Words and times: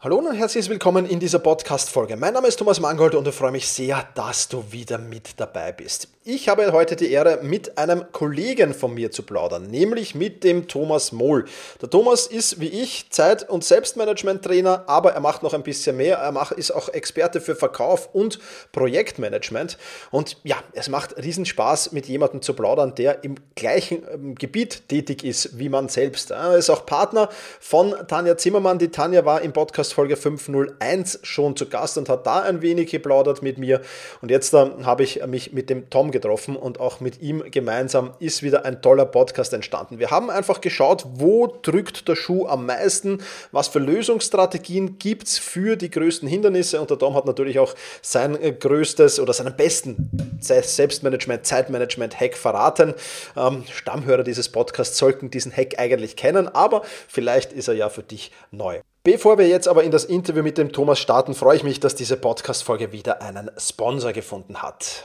Hallo 0.00 0.18
und 0.18 0.32
herzlich 0.32 0.68
willkommen 0.68 1.06
in 1.06 1.18
dieser 1.18 1.40
Podcast-Folge. 1.40 2.16
Mein 2.16 2.32
Name 2.32 2.46
ist 2.46 2.56
Thomas 2.56 2.78
Mangold 2.78 3.16
und 3.16 3.26
ich 3.26 3.34
freue 3.34 3.50
mich 3.50 3.66
sehr, 3.66 4.06
dass 4.14 4.48
du 4.48 4.64
wieder 4.70 4.96
mit 4.96 5.40
dabei 5.40 5.72
bist. 5.72 6.06
Ich 6.30 6.50
habe 6.50 6.72
heute 6.72 6.94
die 6.94 7.10
Ehre, 7.10 7.38
mit 7.42 7.78
einem 7.78 8.12
Kollegen 8.12 8.74
von 8.74 8.92
mir 8.92 9.10
zu 9.10 9.22
plaudern, 9.22 9.68
nämlich 9.68 10.14
mit 10.14 10.44
dem 10.44 10.68
Thomas 10.68 11.10
Mohl. 11.10 11.46
Der 11.80 11.88
Thomas 11.88 12.26
ist 12.26 12.60
wie 12.60 12.68
ich 12.68 13.08
Zeit- 13.08 13.48
und 13.48 13.64
Selbstmanagement-Trainer, 13.64 14.84
aber 14.88 15.14
er 15.14 15.20
macht 15.20 15.42
noch 15.42 15.54
ein 15.54 15.62
bisschen 15.62 15.96
mehr. 15.96 16.18
Er 16.18 16.30
macht, 16.32 16.52
ist 16.52 16.70
auch 16.70 16.90
Experte 16.90 17.40
für 17.40 17.56
Verkauf 17.56 18.10
und 18.12 18.40
Projektmanagement. 18.72 19.78
Und 20.10 20.36
ja, 20.44 20.56
es 20.74 20.90
macht 20.90 21.16
riesen 21.16 21.46
Spaß, 21.46 21.92
mit 21.92 22.04
jemandem 22.08 22.42
zu 22.42 22.52
plaudern, 22.52 22.94
der 22.94 23.24
im 23.24 23.36
gleichen 23.54 24.02
ähm, 24.12 24.34
Gebiet 24.34 24.86
tätig 24.90 25.24
ist 25.24 25.58
wie 25.58 25.70
man 25.70 25.88
selbst. 25.88 26.30
Er 26.32 26.58
ist 26.58 26.68
auch 26.68 26.84
Partner 26.84 27.30
von 27.58 27.94
Tanja 28.06 28.36
Zimmermann. 28.36 28.78
Die 28.78 28.90
Tanja 28.90 29.24
war 29.24 29.40
im 29.40 29.54
Podcast 29.54 29.94
Folge 29.94 30.18
501 30.18 31.20
schon 31.22 31.56
zu 31.56 31.70
Gast 31.70 31.96
und 31.96 32.10
hat 32.10 32.26
da 32.26 32.40
ein 32.42 32.60
wenig 32.60 32.90
geplaudert 32.90 33.40
mit 33.40 33.56
mir. 33.56 33.80
Und 34.20 34.30
jetzt 34.30 34.52
äh, 34.52 34.66
habe 34.82 35.04
ich 35.04 35.24
mich 35.26 35.54
mit 35.54 35.70
dem 35.70 35.88
Tom 35.88 36.12
getroffen 36.20 36.56
und 36.56 36.80
auch 36.80 37.00
mit 37.00 37.20
ihm 37.20 37.42
gemeinsam 37.50 38.12
ist 38.18 38.42
wieder 38.42 38.64
ein 38.64 38.82
toller 38.82 39.06
Podcast 39.06 39.52
entstanden. 39.52 39.98
Wir 39.98 40.10
haben 40.10 40.30
einfach 40.30 40.60
geschaut, 40.60 41.06
wo 41.14 41.46
drückt 41.46 42.08
der 42.08 42.16
Schuh 42.16 42.46
am 42.46 42.66
meisten, 42.66 43.22
was 43.52 43.68
für 43.68 43.78
Lösungsstrategien 43.78 44.98
gibt 44.98 45.28
es 45.28 45.38
für 45.38 45.76
die 45.76 45.90
größten 45.90 46.28
Hindernisse. 46.28 46.80
Und 46.80 46.90
der 46.90 46.98
Tom 46.98 47.14
hat 47.14 47.26
natürlich 47.26 47.58
auch 47.58 47.74
sein 48.02 48.40
äh, 48.40 48.52
größtes 48.52 49.20
oder 49.20 49.32
seinen 49.32 49.56
besten 49.56 50.38
Selbstmanagement, 50.40 51.46
Zeitmanagement-Hack 51.46 52.36
verraten. 52.36 52.94
Ähm, 53.36 53.64
Stammhörer 53.70 54.24
dieses 54.24 54.48
Podcasts 54.48 54.98
sollten 54.98 55.30
diesen 55.30 55.52
Hack 55.56 55.78
eigentlich 55.78 56.16
kennen, 56.16 56.48
aber 56.48 56.82
vielleicht 57.08 57.52
ist 57.52 57.68
er 57.68 57.74
ja 57.74 57.88
für 57.88 58.02
dich 58.02 58.32
neu. 58.50 58.80
Bevor 59.04 59.38
wir 59.38 59.48
jetzt 59.48 59.68
aber 59.68 59.84
in 59.84 59.90
das 59.90 60.04
Interview 60.04 60.42
mit 60.42 60.58
dem 60.58 60.72
Thomas 60.72 60.98
starten, 60.98 61.34
freue 61.34 61.56
ich 61.56 61.62
mich, 61.62 61.80
dass 61.80 61.94
diese 61.94 62.16
Podcast-Folge 62.16 62.92
wieder 62.92 63.22
einen 63.22 63.50
Sponsor 63.56 64.12
gefunden 64.12 64.60
hat. 64.60 65.04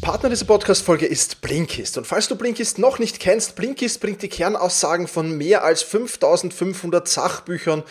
Partner 0.00 0.28
dieser 0.28 0.44
Podcast-Folge 0.44 1.06
ist 1.06 1.40
Blinkist. 1.40 1.98
Und 1.98 2.06
falls 2.06 2.28
du 2.28 2.36
Blinkist 2.36 2.78
noch 2.78 2.98
nicht 2.98 3.20
kennst, 3.20 3.56
Blinkist 3.56 4.00
bringt 4.00 4.22
die 4.22 4.28
Kernaussagen 4.28 5.08
von 5.08 5.36
mehr 5.36 5.64
als 5.64 5.82
5500 5.82 7.08
Sachbüchern 7.08 7.82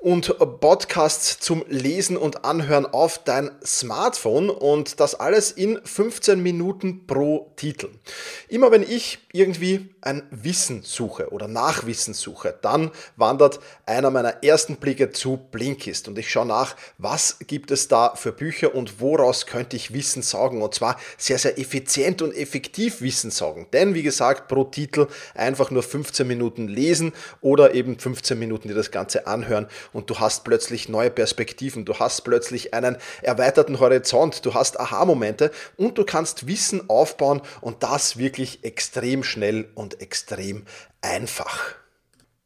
und 0.00 0.34
Podcasts 0.60 1.38
zum 1.40 1.62
Lesen 1.68 2.16
und 2.16 2.44
Anhören 2.44 2.86
auf 2.86 3.22
dein 3.22 3.50
Smartphone 3.64 4.48
und 4.48 4.98
das 4.98 5.14
alles 5.14 5.52
in 5.52 5.78
15 5.84 6.42
Minuten 6.42 7.06
pro 7.06 7.52
Titel. 7.56 7.90
Immer 8.48 8.70
wenn 8.70 8.82
ich 8.82 9.18
irgendwie 9.32 9.94
ein 10.00 10.22
Wissen 10.30 10.82
suche 10.82 11.30
oder 11.30 11.46
Nachwissen 11.46 12.14
suche, 12.14 12.58
dann 12.62 12.90
wandert 13.16 13.60
einer 13.86 14.10
meiner 14.10 14.42
ersten 14.42 14.76
Blicke 14.76 15.10
zu 15.10 15.36
Blinkist 15.36 16.08
und 16.08 16.18
ich 16.18 16.30
schaue 16.30 16.46
nach, 16.46 16.74
was 16.98 17.36
gibt 17.46 17.70
es 17.70 17.86
da 17.86 18.14
für 18.16 18.32
Bücher 18.32 18.74
und 18.74 19.00
woraus 19.00 19.46
könnte 19.46 19.76
ich 19.76 19.92
Wissen 19.92 20.22
saugen? 20.22 20.62
Und 20.62 20.74
zwar 20.74 20.98
sehr, 21.16 21.38
sehr 21.38 21.58
effizient 21.58 22.22
und 22.22 22.34
effektiv 22.34 23.02
Wissen 23.02 23.30
saugen. 23.30 23.66
Denn 23.72 23.94
wie 23.94 24.02
gesagt, 24.02 24.48
pro 24.48 24.64
Titel 24.64 25.06
einfach 25.34 25.70
nur 25.70 25.84
15 25.84 26.26
Minuten 26.26 26.66
lesen 26.66 27.12
oder 27.40 27.74
eben 27.74 27.98
15 27.98 28.38
Minuten 28.38 28.68
dir 28.68 28.74
das 28.74 28.90
Ganze 28.90 29.28
anhören 29.28 29.68
und 29.92 30.10
du 30.10 30.18
hast 30.18 30.42
plötzlich 30.42 30.88
neue 30.88 31.10
Perspektiven, 31.10 31.84
du 31.84 31.94
hast 31.94 32.22
plötzlich 32.22 32.74
einen 32.74 32.96
erweiterten 33.22 33.78
Horizont, 33.78 34.44
du 34.44 34.54
hast 34.54 34.80
Aha-Momente 34.80 35.52
und 35.76 35.98
du 35.98 36.04
kannst 36.04 36.48
Wissen 36.48 36.90
aufbauen 36.90 37.42
und 37.60 37.82
das 37.82 38.16
wirklich 38.16 38.64
extrem 38.64 39.19
schnell 39.22 39.68
und 39.74 40.00
extrem 40.00 40.64
einfach. 41.00 41.79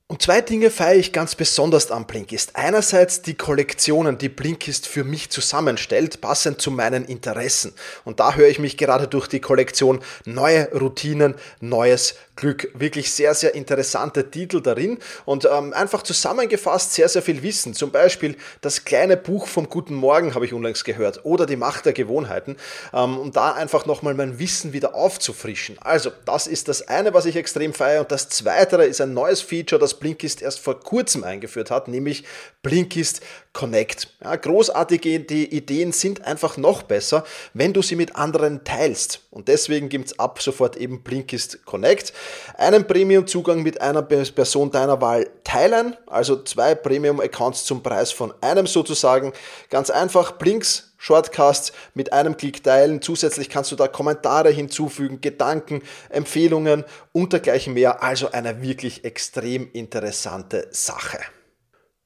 Und 0.07 0.21
zwei 0.21 0.43
Dinge 0.43 0.71
feiere 0.71 0.97
ich 0.97 1.15
ganz 1.15 1.35
besonders 1.35 1.91
am 1.91 2.07
Blinkist. 2.07 2.57
Einerseits 2.57 3.23
die 3.23 3.39
Kollektionen, 3.39 4.19
die 4.19 4.29
Blinkist 4.29 4.87
für 4.87 5.03
mich 5.03 5.31
zusammenstellt, 5.31 6.21
passend 6.21 6.61
zu 6.61 6.71
meinen 6.71 7.07
Interessen. 7.07 7.73
Und 8.05 8.21
da 8.21 8.35
höre 8.35 8.49
ich 8.49 8.59
mich 8.59 8.77
gerade 8.77 9.09
durch 9.09 9.29
die 9.29 9.41
Kollektion 9.41 10.01
Neue 10.27 10.71
Routinen, 10.79 11.37
Neues 11.61 12.17
Glück. 12.37 12.69
Wirklich 12.75 13.13
sehr, 13.13 13.33
sehr 13.33 13.55
interessante 13.55 14.31
Titel 14.31 14.61
darin 14.61 14.99
und 15.25 15.49
ähm, 15.51 15.73
einfach 15.73 16.03
zusammengefasst 16.03 16.93
sehr, 16.93 17.09
sehr 17.09 17.23
viel 17.23 17.43
Wissen. 17.43 17.75
Zum 17.75 17.91
Beispiel 17.91 18.37
das 18.61 18.85
kleine 18.85 19.17
Buch 19.17 19.47
vom 19.47 19.69
Guten 19.71 19.95
Morgen 19.95 20.35
habe 20.35 20.45
ich 20.45 20.53
unlängst 20.53 20.85
gehört 20.85 21.25
oder 21.25 21.47
die 21.47 21.57
Macht 21.57 21.87
der 21.87 21.93
Gewohnheiten, 21.93 22.57
ähm, 22.93 23.19
um 23.19 23.33
da 23.33 23.53
einfach 23.53 23.87
nochmal 23.87 24.15
mein 24.15 24.39
Wissen 24.39 24.73
wieder 24.73 24.95
aufzufrischen. 24.95 25.79
Also, 25.81 26.11
das 26.25 26.47
ist 26.47 26.69
das 26.69 26.89
eine, 26.89 27.15
was 27.15 27.25
ich 27.25 27.37
extrem 27.37 27.73
feiere 27.73 28.01
und 28.01 28.13
das 28.13 28.29
zweite 28.29 28.77
ist 28.77 29.01
ein 29.01 29.15
neues 29.15 29.41
Feature, 29.41 29.81
das 29.81 29.95
Blinkist 30.05 30.43
erst 30.43 30.61
vor 30.61 30.81
kurzem 30.81 31.25
eingeführt 31.25 31.71
hat, 31.71 31.89
nämlich 31.89 32.25
Blinkist 32.63 33.23
Connect. 33.55 34.15
Ja, 34.23 34.37
großartige 34.37 35.09
Ideen 35.09 35.93
sind 35.93 36.27
einfach 36.27 36.59
noch 36.59 36.83
besser, 36.83 37.25
wenn 37.55 37.73
du 37.73 37.81
sie 37.81 37.97
mit 37.97 38.15
anderen 38.15 38.65
teilst. 38.65 39.21
Und 39.31 39.49
deswegen 39.49 39.89
gibt 39.89 40.09
es 40.09 40.19
ab 40.19 40.43
sofort 40.43 40.77
eben 40.77 41.03
Blinkist 41.03 41.65
Connect. 41.65 42.13
Einen 42.59 42.87
Premium-Zugang 42.87 43.63
mit 43.63 43.81
einer 43.81 44.03
Person 44.03 44.71
deiner 44.71 45.01
Wahl 45.01 45.31
teilen, 45.43 45.97
also 46.07 46.43
zwei 46.43 46.75
Premium-Accounts 46.75 47.65
zum 47.65 47.83
Preis 47.83 48.13
von 48.13 48.35
einem 48.43 48.67
sozusagen. 48.67 49.33
Ganz 49.71 49.89
einfach, 49.89 50.33
Blinks 50.33 50.94
Shortcasts 51.05 51.73
mit 51.93 52.15
einem 52.15 52.39
Klick 52.39 52.65
teilen. 52.65 53.03
Zusätzlich 53.03 53.51
kannst 53.51 53.71
du 53.71 53.77
da 53.77 53.89
Kommentare 53.89 54.49
hinzufügen, 54.49 55.21
Gedanken, 55.21 55.83
Empfehlungen 56.09 56.85
und 57.13 57.35
dergleichen 57.35 57.75
mehr. 57.75 58.03
Also 58.03 58.33
eine 58.33 58.63
wirklich 58.63 59.05
extrem 59.05 59.71
interessante 59.75 60.67
Sache. 60.71 61.19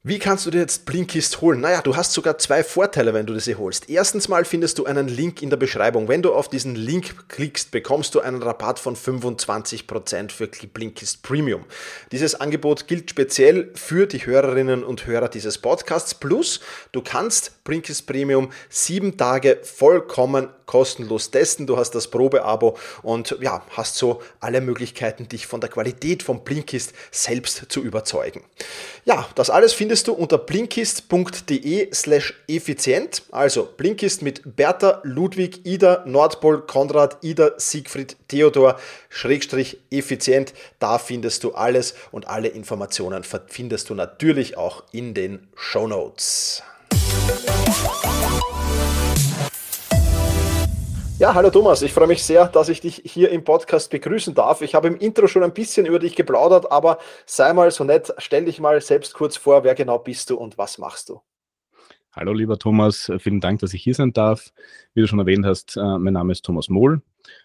Wie 0.09 0.19
kannst 0.19 0.47
du 0.47 0.51
dir 0.51 0.61
jetzt 0.61 0.87
Blinkist 0.87 1.43
holen? 1.43 1.61
Naja, 1.61 1.83
du 1.83 1.95
hast 1.95 2.15
sogar 2.15 2.39
zwei 2.39 2.65
Vorteile, 2.65 3.13
wenn 3.13 3.27
du 3.27 3.39
sie 3.39 3.57
holst. 3.57 3.91
Erstens 3.91 4.27
mal 4.27 4.47
findest 4.47 4.79
du 4.79 4.87
einen 4.87 5.07
Link 5.07 5.43
in 5.43 5.51
der 5.51 5.59
Beschreibung. 5.59 6.09
Wenn 6.09 6.23
du 6.23 6.33
auf 6.33 6.49
diesen 6.49 6.77
Link 6.77 7.29
klickst, 7.29 7.73
bekommst 7.73 8.15
du 8.15 8.21
einen 8.21 8.43
Rabatt 8.43 8.79
von 8.79 8.97
25% 8.97 10.31
für 10.31 10.47
Blinkist 10.47 11.23
Premium. 11.23 11.67
Dieses 12.11 12.37
Angebot 12.37 12.89
gilt 12.89 13.11
speziell 13.11 13.71
für 13.75 14.07
die 14.07 14.25
Hörerinnen 14.25 14.83
und 14.83 15.05
Hörer 15.05 15.29
dieses 15.29 15.59
Podcasts. 15.59 16.15
Plus, 16.15 16.61
du 16.93 17.03
kannst 17.03 17.63
Blinkist 17.65 18.07
Premium 18.07 18.49
sieben 18.71 19.19
Tage 19.19 19.59
vollkommen 19.63 20.49
kostenlos 20.69 21.33
testen. 21.33 21.67
Du 21.67 21.77
hast 21.77 21.97
das 21.97 22.09
Probeabo 22.09 22.77
und 23.03 23.37
ja, 23.41 23.63
hast 23.71 23.97
so 23.97 24.23
alle 24.39 24.61
Möglichkeiten, 24.61 25.29
dich 25.29 25.49
von 25.49 25.61
der 25.61 25.71
Qualität 25.71 26.23
von 26.23 26.45
Blinkist 26.45 26.93
selbst 27.11 27.67
zu 27.69 27.83
überzeugen. 27.83 28.45
Ja, 29.05 29.27
das 29.35 29.51
alles 29.51 29.73
findest 29.73 29.98
findest 29.99 30.09
du 30.09 30.13
unter 30.13 30.39
blinkist.de 30.39 31.89
slash 31.93 32.35
effizient. 32.47 33.23
Also 33.33 33.69
Blinkist 33.77 34.23
mit 34.23 34.43
Bertha, 34.55 35.01
Ludwig, 35.03 35.67
Ida, 35.67 36.05
Nordpol, 36.07 36.63
Konrad, 36.63 37.17
Ida, 37.23 37.51
Siegfried, 37.57 38.17
Theodor, 38.29 38.79
Schrägstrich 39.09 39.79
effizient. 39.91 40.55
Da 40.79 40.99
findest 40.99 41.43
du 41.43 41.53
alles 41.55 41.95
und 42.13 42.29
alle 42.29 42.47
Informationen 42.47 43.25
findest 43.49 43.91
du 43.91 43.95
natürlich 43.95 44.57
auch 44.57 44.85
in 44.93 45.15
den 45.15 45.49
Show 45.57 45.89
Notes. 45.89 46.63
Ja, 51.29 51.35
hallo 51.35 51.51
Thomas, 51.51 51.83
ich 51.83 51.93
freue 51.93 52.07
mich 52.07 52.23
sehr, 52.23 52.47
dass 52.47 52.71
ich 52.71 52.81
dich 52.81 53.03
hier 53.05 53.29
im 53.29 53.45
Podcast 53.45 53.91
begrüßen 53.91 54.35
darf. 54.35 54.63
Ich 54.63 54.75
habe 54.75 54.89
im 54.89 54.97
Intro 54.97 55.27
schon 55.27 55.43
ein 55.43 55.53
bisschen 55.53 55.85
über 55.85 55.99
dich 55.99 56.17
geplaudert, 56.17 56.73
aber 56.73 56.97
sei 57.27 57.53
mal 57.53 57.71
so 57.71 57.85
nett, 57.85 58.15
stell 58.17 58.47
dich 58.47 58.61
mal 58.61 58.81
selbst 58.81 59.13
kurz 59.13 59.37
vor, 59.37 59.63
wer 59.63 59.75
genau 59.75 59.99
bist 59.99 60.31
du 60.31 60.37
und 60.37 60.57
was 60.57 60.79
machst 60.79 61.11
du? 61.11 61.21
Hallo 62.13 62.33
lieber 62.33 62.59
Thomas, 62.59 63.13
vielen 63.19 63.43
Dank, 63.43 63.61
dass 63.61 63.75
ich 63.75 63.83
hier 63.83 63.93
sein 63.93 64.15
darf. 64.15 64.55
Wie 64.95 65.03
du 65.03 65.07
schon 65.07 65.19
erwähnt 65.19 65.45
hast, 65.45 65.77
äh, 65.77 65.99
mein 65.99 66.15
Name 66.15 66.33
ist 66.33 66.47
Thomas 66.47 66.71
Mohl 66.71 67.03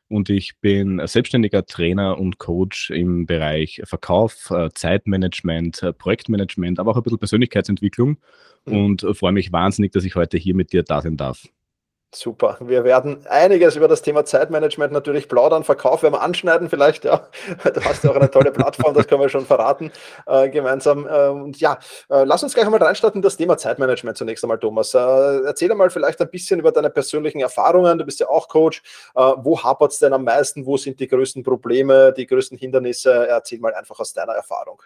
und 0.08 0.30
ich 0.30 0.58
bin 0.62 1.06
selbstständiger 1.06 1.66
Trainer 1.66 2.18
und 2.18 2.38
Coach 2.38 2.90
im 2.90 3.26
Bereich 3.26 3.82
Verkauf, 3.84 4.50
äh, 4.52 4.70
Zeitmanagement, 4.74 5.84
äh, 5.84 5.92
Projektmanagement, 5.92 6.80
aber 6.80 6.92
auch 6.92 6.96
ein 6.96 7.04
bisschen 7.04 7.20
Persönlichkeitsentwicklung 7.20 8.16
mhm. 8.64 8.78
und 8.78 9.06
freue 9.12 9.34
mich 9.34 9.52
wahnsinnig, 9.52 9.92
dass 9.92 10.06
ich 10.06 10.16
heute 10.16 10.38
hier 10.38 10.56
mit 10.56 10.72
dir 10.72 10.84
da 10.84 11.02
sein 11.02 11.18
darf. 11.18 11.50
Super. 12.16 12.58
Wir 12.60 12.84
werden 12.84 13.26
einiges 13.28 13.76
über 13.76 13.88
das 13.88 14.04
Thema 14.04 14.24
Zeitmanagement 14.24 14.94
natürlich 14.94 15.28
plaudern. 15.28 15.64
Verkauf 15.64 16.04
werden 16.04 16.14
wir 16.14 16.22
anschneiden 16.22 16.70
vielleicht. 16.70 17.06
Ja, 17.06 17.28
du 17.64 17.84
hast 17.84 18.04
ja 18.04 18.12
auch 18.12 18.16
eine 18.16 18.30
tolle 18.30 18.52
Plattform, 18.52 18.94
das 18.94 19.08
können 19.08 19.22
wir 19.22 19.30
schon 19.30 19.48
verraten 19.48 19.92
äh, 20.28 20.48
gemeinsam. 20.50 21.08
Äh, 21.08 21.30
und 21.30 21.60
ja, 21.60 21.80
äh, 22.10 22.24
lass 22.24 22.44
uns 22.44 22.54
gleich 22.54 22.66
einmal 22.66 22.84
reinstarten 22.84 23.18
in 23.18 23.24
das 23.24 23.36
Thema 23.36 23.58
Zeitmanagement 23.58 24.16
zunächst 24.16 24.44
einmal, 24.44 24.60
Thomas. 24.60 24.94
Äh, 24.94 25.00
erzähl 25.00 25.72
einmal 25.72 25.90
vielleicht 25.90 26.22
ein 26.22 26.30
bisschen 26.30 26.60
über 26.60 26.72
deine 26.72 26.92
persönlichen 26.92 27.40
Erfahrungen. 27.40 27.98
Du 27.98 28.06
bist 28.06 28.20
ja 28.20 28.30
auch 28.30 28.48
Coach. 28.48 28.84
Äh, 29.16 29.20
wo 29.38 29.64
hapert 29.64 29.92
es 29.94 30.00
denn 30.00 30.14
am 30.14 30.24
meisten? 30.24 30.68
Wo 30.68 30.78
sind 30.78 31.00
die 31.00 31.08
größten 31.08 31.42
Probleme, 31.42 32.14
die 32.14 32.28
größten 32.28 32.60
Hindernisse? 32.60 33.28
Erzähl 33.28 33.60
mal 33.60 33.74
einfach 33.74 34.00
aus 34.00 34.14
deiner 34.14 34.34
Erfahrung. 34.34 34.84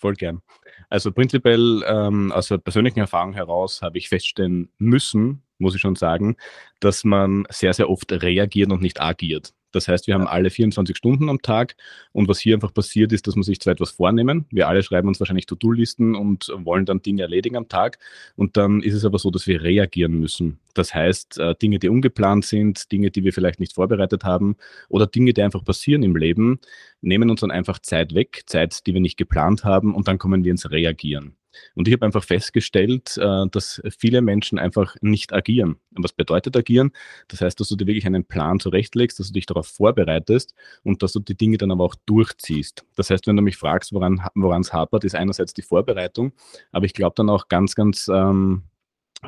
Voll 0.00 0.14
gern. 0.14 0.42
Also 0.88 1.10
prinzipiell 1.12 1.82
ähm, 1.86 2.30
aus 2.32 2.48
der 2.48 2.58
persönlichen 2.58 3.00
Erfahrung 3.00 3.32
heraus 3.32 3.82
habe 3.82 3.98
ich 3.98 4.08
feststellen 4.08 4.70
müssen, 4.78 5.42
muss 5.58 5.74
ich 5.74 5.80
schon 5.80 5.96
sagen, 5.96 6.36
dass 6.80 7.04
man 7.04 7.44
sehr, 7.50 7.74
sehr 7.74 7.90
oft 7.90 8.12
reagiert 8.12 8.70
und 8.70 8.80
nicht 8.80 9.00
agiert. 9.00 9.54
Das 9.72 9.86
heißt, 9.88 10.06
wir 10.06 10.14
haben 10.14 10.26
alle 10.26 10.50
24 10.50 10.96
Stunden 10.96 11.28
am 11.28 11.42
Tag 11.42 11.76
und 12.12 12.28
was 12.28 12.38
hier 12.38 12.54
einfach 12.54 12.72
passiert 12.72 13.12
ist, 13.12 13.26
dass 13.26 13.34
man 13.34 13.42
sich 13.42 13.60
zwar 13.60 13.72
etwas 13.72 13.90
vornehmen. 13.90 14.46
Wir 14.50 14.68
alle 14.68 14.82
schreiben 14.82 15.08
uns 15.08 15.20
wahrscheinlich 15.20 15.46
To-Do-Listen 15.46 16.14
und 16.14 16.50
wollen 16.54 16.86
dann 16.86 17.02
Dinge 17.02 17.22
erledigen 17.22 17.56
am 17.56 17.68
Tag 17.68 17.98
und 18.36 18.56
dann 18.56 18.82
ist 18.82 18.94
es 18.94 19.04
aber 19.04 19.18
so, 19.18 19.30
dass 19.30 19.46
wir 19.46 19.62
reagieren 19.62 20.18
müssen. 20.18 20.58
Das 20.78 20.94
heißt, 20.94 21.38
äh, 21.38 21.56
Dinge, 21.56 21.80
die 21.80 21.88
ungeplant 21.88 22.44
sind, 22.44 22.92
Dinge, 22.92 23.10
die 23.10 23.24
wir 23.24 23.32
vielleicht 23.32 23.58
nicht 23.58 23.74
vorbereitet 23.74 24.22
haben 24.22 24.56
oder 24.88 25.08
Dinge, 25.08 25.32
die 25.32 25.42
einfach 25.42 25.64
passieren 25.64 26.04
im 26.04 26.14
Leben, 26.14 26.60
nehmen 27.00 27.30
uns 27.30 27.40
dann 27.40 27.50
einfach 27.50 27.80
Zeit 27.80 28.14
weg, 28.14 28.42
Zeit, 28.46 28.86
die 28.86 28.94
wir 28.94 29.00
nicht 29.00 29.16
geplant 29.16 29.64
haben 29.64 29.92
und 29.94 30.06
dann 30.06 30.18
kommen 30.18 30.44
wir 30.44 30.52
ins 30.52 30.70
Reagieren. 30.70 31.36
Und 31.74 31.88
ich 31.88 31.94
habe 31.94 32.06
einfach 32.06 32.22
festgestellt, 32.22 33.16
äh, 33.16 33.46
dass 33.50 33.82
viele 33.98 34.22
Menschen 34.22 34.60
einfach 34.60 34.94
nicht 35.00 35.32
agieren. 35.32 35.78
Und 35.96 36.04
was 36.04 36.12
bedeutet 36.12 36.56
agieren? 36.56 36.92
Das 37.26 37.40
heißt, 37.40 37.58
dass 37.58 37.68
du 37.70 37.74
dir 37.74 37.88
wirklich 37.88 38.06
einen 38.06 38.24
Plan 38.24 38.60
zurechtlegst, 38.60 39.18
dass 39.18 39.28
du 39.28 39.32
dich 39.32 39.46
darauf 39.46 39.66
vorbereitest 39.66 40.54
und 40.84 41.02
dass 41.02 41.12
du 41.12 41.18
die 41.18 41.36
Dinge 41.36 41.58
dann 41.58 41.72
aber 41.72 41.82
auch 41.82 41.96
durchziehst. 42.06 42.84
Das 42.94 43.10
heißt, 43.10 43.26
wenn 43.26 43.34
du 43.34 43.42
mich 43.42 43.56
fragst, 43.56 43.92
woran 43.92 44.20
es 44.60 44.72
hapert, 44.72 45.02
ist 45.02 45.16
einerseits 45.16 45.54
die 45.54 45.62
Vorbereitung, 45.62 46.32
aber 46.70 46.86
ich 46.86 46.94
glaube 46.94 47.14
dann 47.16 47.30
auch 47.30 47.48
ganz, 47.48 47.74
ganz 47.74 48.06
ähm, 48.06 48.62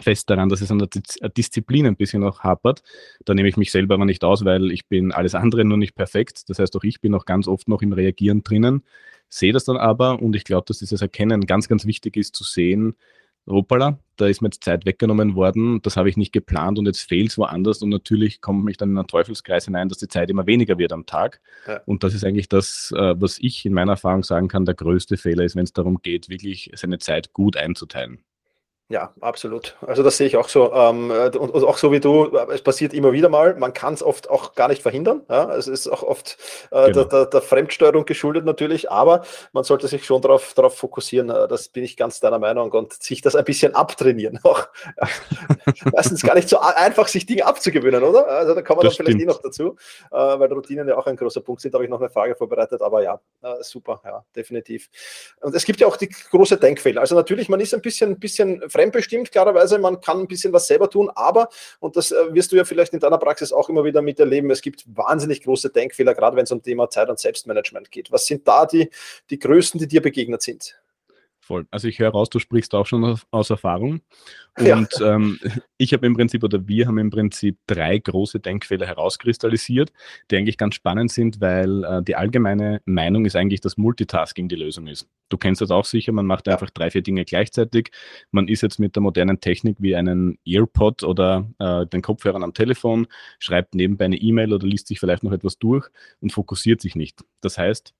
fest 0.00 0.30
daran, 0.30 0.48
dass 0.48 0.60
es 0.60 0.70
an 0.70 0.78
der 0.78 0.88
Disziplin 1.30 1.86
ein 1.86 1.96
bisschen 1.96 2.22
noch 2.22 2.40
hapert. 2.40 2.82
Da 3.24 3.34
nehme 3.34 3.48
ich 3.48 3.56
mich 3.56 3.72
selber 3.72 3.94
aber 3.94 4.04
nicht 4.04 4.22
aus, 4.22 4.44
weil 4.44 4.70
ich 4.70 4.86
bin 4.86 5.12
alles 5.12 5.34
andere 5.34 5.64
nur 5.64 5.78
nicht 5.78 5.94
perfekt. 5.94 6.48
Das 6.48 6.58
heißt, 6.58 6.76
auch 6.76 6.84
ich 6.84 7.00
bin 7.00 7.14
auch 7.14 7.24
ganz 7.24 7.48
oft 7.48 7.68
noch 7.68 7.82
im 7.82 7.92
Reagieren 7.92 8.42
drinnen, 8.42 8.84
sehe 9.28 9.52
das 9.52 9.64
dann 9.64 9.76
aber 9.76 10.20
und 10.22 10.36
ich 10.36 10.44
glaube, 10.44 10.64
dass 10.66 10.78
dieses 10.78 11.02
Erkennen 11.02 11.46
ganz, 11.46 11.68
ganz 11.68 11.86
wichtig 11.86 12.16
ist 12.16 12.36
zu 12.36 12.44
sehen, 12.44 12.94
hoppala, 13.48 13.98
da 14.16 14.26
ist 14.26 14.42
mir 14.42 14.48
jetzt 14.48 14.62
Zeit 14.62 14.84
weggenommen 14.86 15.34
worden, 15.34 15.80
das 15.82 15.96
habe 15.96 16.08
ich 16.08 16.16
nicht 16.16 16.32
geplant 16.32 16.78
und 16.78 16.86
jetzt 16.86 17.00
fehlt 17.00 17.30
es 17.30 17.38
woanders 17.38 17.82
und 17.82 17.88
natürlich 17.88 18.40
kommt 18.40 18.64
mich 18.64 18.76
dann 18.76 18.90
in 18.90 18.98
einen 18.98 19.06
Teufelskreis 19.06 19.64
hinein, 19.64 19.88
dass 19.88 19.98
die 19.98 20.08
Zeit 20.08 20.30
immer 20.30 20.46
weniger 20.46 20.78
wird 20.78 20.92
am 20.92 21.06
Tag. 21.06 21.40
Ja. 21.66 21.80
Und 21.86 22.04
das 22.04 22.14
ist 22.14 22.24
eigentlich 22.24 22.48
das, 22.48 22.92
äh, 22.94 23.14
was 23.18 23.38
ich 23.38 23.64
in 23.64 23.72
meiner 23.72 23.92
Erfahrung 23.92 24.22
sagen 24.22 24.48
kann, 24.48 24.66
der 24.66 24.74
größte 24.74 25.16
Fehler 25.16 25.44
ist, 25.44 25.56
wenn 25.56 25.64
es 25.64 25.72
darum 25.72 26.00
geht, 26.02 26.28
wirklich 26.28 26.70
seine 26.74 26.98
Zeit 26.98 27.32
gut 27.32 27.56
einzuteilen. 27.56 28.18
Ja, 28.90 29.14
absolut. 29.20 29.76
Also 29.86 30.02
das 30.02 30.16
sehe 30.16 30.26
ich 30.26 30.36
auch 30.36 30.48
so. 30.48 30.72
Ähm, 30.72 31.12
und, 31.12 31.36
und, 31.36 31.62
auch 31.62 31.78
so 31.78 31.92
wie 31.92 32.00
du, 32.00 32.36
es 32.52 32.60
passiert 32.60 32.92
immer 32.92 33.12
wieder 33.12 33.28
mal. 33.28 33.54
Man 33.54 33.72
kann 33.72 33.94
es 33.94 34.02
oft 34.02 34.28
auch 34.28 34.56
gar 34.56 34.66
nicht 34.66 34.82
verhindern. 34.82 35.22
Ja? 35.30 35.54
Es 35.54 35.68
ist 35.68 35.86
auch 35.86 36.02
oft 36.02 36.36
äh, 36.72 36.86
genau. 36.86 37.04
der, 37.04 37.04
der, 37.04 37.26
der, 37.26 37.40
Fremdsteuerung 37.40 38.04
geschuldet 38.04 38.44
natürlich, 38.44 38.90
aber 38.90 39.22
man 39.52 39.62
sollte 39.62 39.86
sich 39.86 40.04
schon 40.04 40.20
darauf, 40.22 40.54
darauf 40.54 40.76
fokussieren. 40.76 41.30
Äh, 41.30 41.46
das 41.46 41.68
bin 41.68 41.84
ich 41.84 41.96
ganz 41.96 42.18
deiner 42.18 42.40
Meinung 42.40 42.72
und 42.72 43.00
sich 43.00 43.22
das 43.22 43.36
ein 43.36 43.44
bisschen 43.44 43.76
abtrainieren. 43.76 44.40
Auch. 44.42 44.66
Meistens 45.92 46.22
gar 46.22 46.34
nicht 46.34 46.48
so 46.48 46.58
einfach, 46.58 47.06
sich 47.06 47.26
Dinge 47.26 47.46
abzugewöhnen, 47.46 48.02
oder? 48.02 48.26
Also 48.26 48.56
da 48.56 48.62
kommen 48.62 48.80
wir 48.80 48.88
dann 48.88 48.92
vielleicht 48.92 49.20
eh 49.20 49.24
noch 49.24 49.40
dazu, 49.40 49.76
äh, 50.10 50.16
weil 50.16 50.52
Routinen 50.52 50.88
ja 50.88 50.96
auch 50.96 51.06
ein 51.06 51.14
großer 51.14 51.42
Punkt 51.42 51.62
sind. 51.62 51.72
Da 51.74 51.76
habe 51.76 51.84
ich 51.84 51.90
noch 51.90 52.00
eine 52.00 52.10
Frage 52.10 52.34
vorbereitet, 52.34 52.82
aber 52.82 53.04
ja, 53.04 53.20
äh, 53.42 53.62
super, 53.62 54.02
ja, 54.04 54.24
definitiv. 54.34 54.90
Und 55.40 55.54
es 55.54 55.64
gibt 55.64 55.78
ja 55.78 55.86
auch 55.86 55.96
die 55.96 56.08
große 56.08 56.56
Denkfehler. 56.56 57.00
Also 57.00 57.14
natürlich, 57.14 57.48
man 57.48 57.60
ist 57.60 57.72
ein 57.72 57.82
bisschen, 57.82 58.18
bisschen 58.18 58.68
fremdbestimmt, 58.80 59.30
klarerweise. 59.30 59.78
Man 59.78 60.00
kann 60.00 60.20
ein 60.20 60.26
bisschen 60.26 60.52
was 60.52 60.66
selber 60.66 60.88
tun, 60.88 61.10
aber, 61.14 61.48
und 61.80 61.96
das 61.96 62.12
äh, 62.12 62.34
wirst 62.34 62.52
du 62.52 62.56
ja 62.56 62.64
vielleicht 62.64 62.94
in 62.94 63.00
deiner 63.00 63.18
Praxis 63.18 63.52
auch 63.52 63.68
immer 63.68 63.84
wieder 63.84 64.00
miterleben, 64.02 64.50
es 64.50 64.62
gibt 64.62 64.84
wahnsinnig 64.86 65.42
große 65.42 65.70
Denkfehler, 65.70 66.14
gerade 66.14 66.36
wenn 66.36 66.44
es 66.44 66.52
um 66.52 66.62
Thema 66.62 66.88
Zeit- 66.88 67.10
und 67.10 67.18
Selbstmanagement 67.18 67.90
geht. 67.90 68.10
Was 68.10 68.26
sind 68.26 68.48
da 68.48 68.64
die, 68.64 68.90
die 69.28 69.38
größten, 69.38 69.78
die 69.78 69.86
dir 69.86 70.00
begegnet 70.00 70.42
sind? 70.42 70.80
Voll. 71.50 71.66
Also 71.72 71.88
ich 71.88 71.98
höre 71.98 72.10
raus, 72.10 72.30
du 72.30 72.38
sprichst 72.38 72.76
auch 72.76 72.86
schon 72.86 73.04
aus, 73.04 73.26
aus 73.32 73.50
Erfahrung. 73.50 74.02
Und 74.60 74.88
ja. 75.00 75.14
ähm, 75.14 75.40
ich 75.78 75.92
habe 75.92 76.06
im 76.06 76.14
Prinzip 76.14 76.44
oder 76.44 76.68
wir 76.68 76.86
haben 76.86 76.98
im 76.98 77.10
Prinzip 77.10 77.58
drei 77.66 77.98
große 77.98 78.38
Denkfehler 78.38 78.86
herauskristallisiert, 78.86 79.92
die 80.30 80.36
eigentlich 80.36 80.58
ganz 80.58 80.76
spannend 80.76 81.10
sind, 81.10 81.40
weil 81.40 81.82
äh, 81.82 82.04
die 82.04 82.14
allgemeine 82.14 82.82
Meinung 82.84 83.24
ist 83.24 83.34
eigentlich, 83.34 83.60
dass 83.60 83.76
Multitasking 83.76 84.48
die 84.48 84.54
Lösung 84.54 84.86
ist. 84.86 85.08
Du 85.28 85.38
kennst 85.38 85.60
das 85.60 85.72
auch 85.72 85.84
sicher, 85.84 86.12
man 86.12 86.24
macht 86.24 86.46
einfach 86.46 86.70
drei, 86.70 86.88
vier 86.88 87.02
Dinge 87.02 87.24
gleichzeitig. 87.24 87.90
Man 88.30 88.46
ist 88.46 88.60
jetzt 88.60 88.78
mit 88.78 88.94
der 88.94 89.02
modernen 89.02 89.40
Technik 89.40 89.78
wie 89.80 89.96
einen 89.96 90.38
Earpod 90.44 91.02
oder 91.02 91.50
äh, 91.58 91.84
den 91.84 92.00
Kopfhörern 92.00 92.44
am 92.44 92.54
Telefon, 92.54 93.08
schreibt 93.40 93.74
nebenbei 93.74 94.04
eine 94.04 94.18
E-Mail 94.18 94.52
oder 94.52 94.68
liest 94.68 94.86
sich 94.86 95.00
vielleicht 95.00 95.24
noch 95.24 95.32
etwas 95.32 95.58
durch 95.58 95.88
und 96.20 96.32
fokussiert 96.32 96.80
sich 96.80 96.94
nicht. 96.94 97.24
Das 97.40 97.58
heißt, 97.58 97.92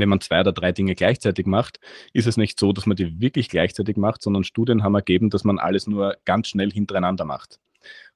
wenn 0.00 0.08
man 0.08 0.20
zwei 0.20 0.40
oder 0.40 0.52
drei 0.52 0.72
Dinge 0.72 0.94
gleichzeitig 0.94 1.46
macht, 1.46 1.80
ist 2.12 2.26
es 2.26 2.36
nicht 2.36 2.58
so, 2.58 2.72
dass 2.72 2.86
man 2.86 2.96
die 2.96 3.20
wirklich 3.20 3.48
gleichzeitig 3.48 3.96
macht, 3.96 4.22
sondern 4.22 4.44
Studien 4.44 4.82
haben 4.82 4.94
ergeben, 4.94 5.30
dass 5.30 5.44
man 5.44 5.58
alles 5.58 5.86
nur 5.86 6.16
ganz 6.24 6.48
schnell 6.48 6.70
hintereinander 6.70 7.24
macht. 7.24 7.60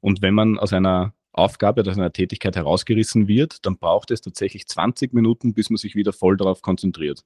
Und 0.00 0.22
wenn 0.22 0.34
man 0.34 0.58
aus 0.58 0.72
einer 0.72 1.12
Aufgabe, 1.32 1.82
aus 1.82 1.96
einer 1.96 2.12
Tätigkeit 2.12 2.56
herausgerissen 2.56 3.28
wird, 3.28 3.64
dann 3.64 3.78
braucht 3.78 4.10
es 4.10 4.20
tatsächlich 4.20 4.66
20 4.66 5.12
Minuten, 5.12 5.54
bis 5.54 5.70
man 5.70 5.76
sich 5.76 5.94
wieder 5.94 6.12
voll 6.12 6.36
darauf 6.36 6.62
konzentriert. 6.62 7.25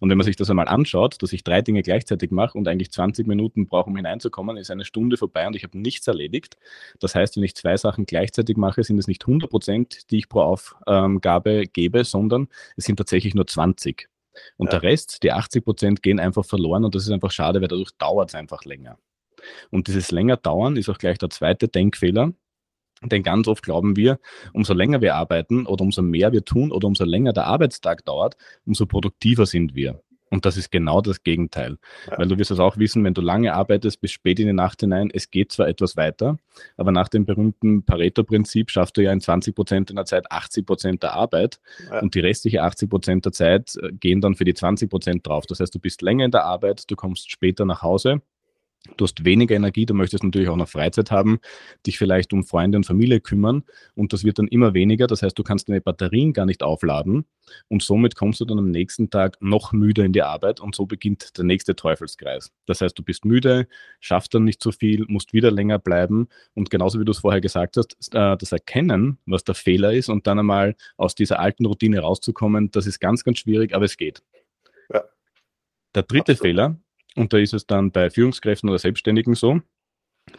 Und 0.00 0.10
wenn 0.10 0.18
man 0.18 0.24
sich 0.24 0.36
das 0.36 0.50
einmal 0.50 0.68
anschaut, 0.68 1.22
dass 1.22 1.32
ich 1.32 1.42
drei 1.42 1.62
Dinge 1.62 1.82
gleichzeitig 1.82 2.30
mache 2.30 2.56
und 2.56 2.68
eigentlich 2.68 2.90
20 2.92 3.26
Minuten 3.26 3.66
brauche, 3.66 3.90
um 3.90 3.96
hineinzukommen, 3.96 4.56
ist 4.56 4.70
eine 4.70 4.84
Stunde 4.84 5.16
vorbei 5.16 5.46
und 5.46 5.56
ich 5.56 5.64
habe 5.64 5.78
nichts 5.78 6.06
erledigt. 6.06 6.56
Das 7.00 7.14
heißt, 7.14 7.36
wenn 7.36 7.42
ich 7.42 7.56
zwei 7.56 7.76
Sachen 7.76 8.06
gleichzeitig 8.06 8.56
mache, 8.56 8.84
sind 8.84 8.98
es 8.98 9.08
nicht 9.08 9.24
100 9.24 9.50
Prozent, 9.50 10.10
die 10.10 10.18
ich 10.18 10.28
pro 10.28 10.40
Aufgabe 10.40 11.66
gebe, 11.66 12.04
sondern 12.04 12.48
es 12.76 12.84
sind 12.84 12.96
tatsächlich 12.96 13.34
nur 13.34 13.46
20. 13.46 14.08
Und 14.56 14.72
ja. 14.72 14.78
der 14.78 14.82
Rest, 14.90 15.22
die 15.22 15.32
80 15.32 15.64
Prozent, 15.64 16.02
gehen 16.02 16.20
einfach 16.20 16.44
verloren 16.44 16.84
und 16.84 16.94
das 16.94 17.02
ist 17.04 17.10
einfach 17.10 17.32
schade, 17.32 17.60
weil 17.60 17.68
dadurch 17.68 17.90
dauert 17.98 18.30
es 18.30 18.34
einfach 18.34 18.64
länger. 18.64 18.98
Und 19.70 19.88
dieses 19.88 20.10
länger 20.10 20.36
dauern 20.36 20.76
ist 20.76 20.88
auch 20.88 20.98
gleich 20.98 21.18
der 21.18 21.30
zweite 21.30 21.68
Denkfehler, 21.68 22.32
denn 23.02 23.22
ganz 23.22 23.48
oft 23.48 23.62
glauben 23.62 23.96
wir, 23.96 24.18
umso 24.52 24.74
länger 24.74 25.00
wir 25.00 25.14
arbeiten 25.14 25.66
oder 25.66 25.82
umso 25.82 26.02
mehr 26.02 26.32
wir 26.32 26.44
tun 26.44 26.72
oder 26.72 26.86
umso 26.86 27.04
länger 27.04 27.32
der 27.32 27.46
Arbeitstag 27.46 28.04
dauert, 28.04 28.36
umso 28.66 28.86
produktiver 28.86 29.46
sind 29.46 29.74
wir. 29.74 30.00
Und 30.30 30.44
das 30.44 30.56
ist 30.56 30.70
genau 30.70 31.00
das 31.00 31.22
Gegenteil. 31.22 31.78
Ja. 32.06 32.18
Weil 32.18 32.28
du 32.28 32.38
wirst 32.38 32.50
es 32.50 32.58
auch 32.58 32.76
wissen, 32.76 33.02
wenn 33.04 33.14
du 33.14 33.20
lange 33.20 33.54
arbeitest, 33.54 34.00
bis 34.00 34.12
spät 34.12 34.38
in 34.38 34.46
die 34.46 34.52
Nacht 34.52 34.80
hinein, 34.80 35.10
es 35.12 35.30
geht 35.30 35.52
zwar 35.52 35.68
etwas 35.68 35.96
weiter, 35.96 36.38
aber 36.76 36.92
nach 36.92 37.08
dem 37.08 37.24
berühmten 37.24 37.82
Pareto-Prinzip 37.84 38.70
schaffst 38.70 38.96
du 38.96 39.02
ja 39.02 39.12
in 39.12 39.20
20 39.20 39.54
Prozent 39.54 39.90
der 39.96 40.04
Zeit 40.04 40.30
80 40.30 40.66
Prozent 40.66 41.02
der 41.02 41.14
Arbeit 41.14 41.60
ja. 41.90 42.00
und 42.00 42.14
die 42.14 42.20
restliche 42.20 42.62
80 42.62 42.90
Prozent 42.90 43.24
der 43.24 43.32
Zeit 43.32 43.74
äh, 43.80 43.92
gehen 43.92 44.20
dann 44.20 44.34
für 44.34 44.44
die 44.44 44.54
20 44.54 44.90
Prozent 44.90 45.26
drauf. 45.26 45.46
Das 45.46 45.60
heißt, 45.60 45.74
du 45.74 45.78
bist 45.78 46.02
länger 46.02 46.26
in 46.26 46.30
der 46.30 46.44
Arbeit, 46.44 46.90
du 46.90 46.96
kommst 46.96 47.30
später 47.30 47.64
nach 47.64 47.82
Hause 47.82 48.20
Du 48.96 49.04
hast 49.04 49.24
weniger 49.24 49.54
Energie, 49.54 49.86
du 49.86 49.94
möchtest 49.94 50.24
natürlich 50.24 50.48
auch 50.48 50.56
noch 50.56 50.68
Freizeit 50.68 51.10
haben, 51.10 51.38
dich 51.86 51.98
vielleicht 51.98 52.32
um 52.32 52.44
Freunde 52.44 52.78
und 52.78 52.84
Familie 52.84 53.20
kümmern 53.20 53.64
und 53.94 54.12
das 54.12 54.24
wird 54.24 54.38
dann 54.38 54.48
immer 54.48 54.74
weniger. 54.74 55.06
Das 55.06 55.22
heißt, 55.22 55.38
du 55.38 55.42
kannst 55.42 55.68
deine 55.68 55.80
Batterien 55.80 56.32
gar 56.32 56.46
nicht 56.46 56.62
aufladen 56.62 57.24
und 57.68 57.82
somit 57.82 58.16
kommst 58.16 58.40
du 58.40 58.44
dann 58.44 58.58
am 58.58 58.70
nächsten 58.70 59.10
Tag 59.10 59.36
noch 59.40 59.72
müder 59.72 60.04
in 60.04 60.12
die 60.12 60.22
Arbeit 60.22 60.60
und 60.60 60.74
so 60.74 60.86
beginnt 60.86 61.36
der 61.38 61.44
nächste 61.44 61.76
Teufelskreis. 61.76 62.50
Das 62.66 62.80
heißt, 62.80 62.98
du 62.98 63.02
bist 63.02 63.24
müde, 63.24 63.68
schaffst 64.00 64.34
dann 64.34 64.44
nicht 64.44 64.62
so 64.62 64.72
viel, 64.72 65.04
musst 65.08 65.32
wieder 65.32 65.50
länger 65.50 65.78
bleiben 65.78 66.28
und 66.54 66.70
genauso 66.70 66.98
wie 67.00 67.04
du 67.04 67.12
es 67.12 67.18
vorher 67.18 67.40
gesagt 67.40 67.76
hast, 67.76 67.96
äh, 68.14 68.36
das 68.36 68.52
Erkennen, 68.52 69.18
was 69.26 69.44
der 69.44 69.54
Fehler 69.54 69.92
ist 69.92 70.08
und 70.08 70.26
dann 70.26 70.38
einmal 70.38 70.76
aus 70.96 71.14
dieser 71.14 71.38
alten 71.38 71.66
Routine 71.66 72.00
rauszukommen, 72.00 72.70
das 72.70 72.86
ist 72.86 73.00
ganz, 73.00 73.24
ganz 73.24 73.38
schwierig, 73.38 73.74
aber 73.74 73.84
es 73.84 73.96
geht. 73.96 74.22
Ja. 74.92 75.04
Der 75.94 76.02
dritte 76.02 76.32
Absolut. 76.32 76.40
Fehler 76.40 76.76
und 77.18 77.32
da 77.32 77.38
ist 77.38 77.54
es 77.54 77.66
dann 77.66 77.90
bei 77.90 78.10
Führungskräften 78.10 78.68
oder 78.68 78.78
Selbstständigen 78.78 79.34
so, 79.34 79.60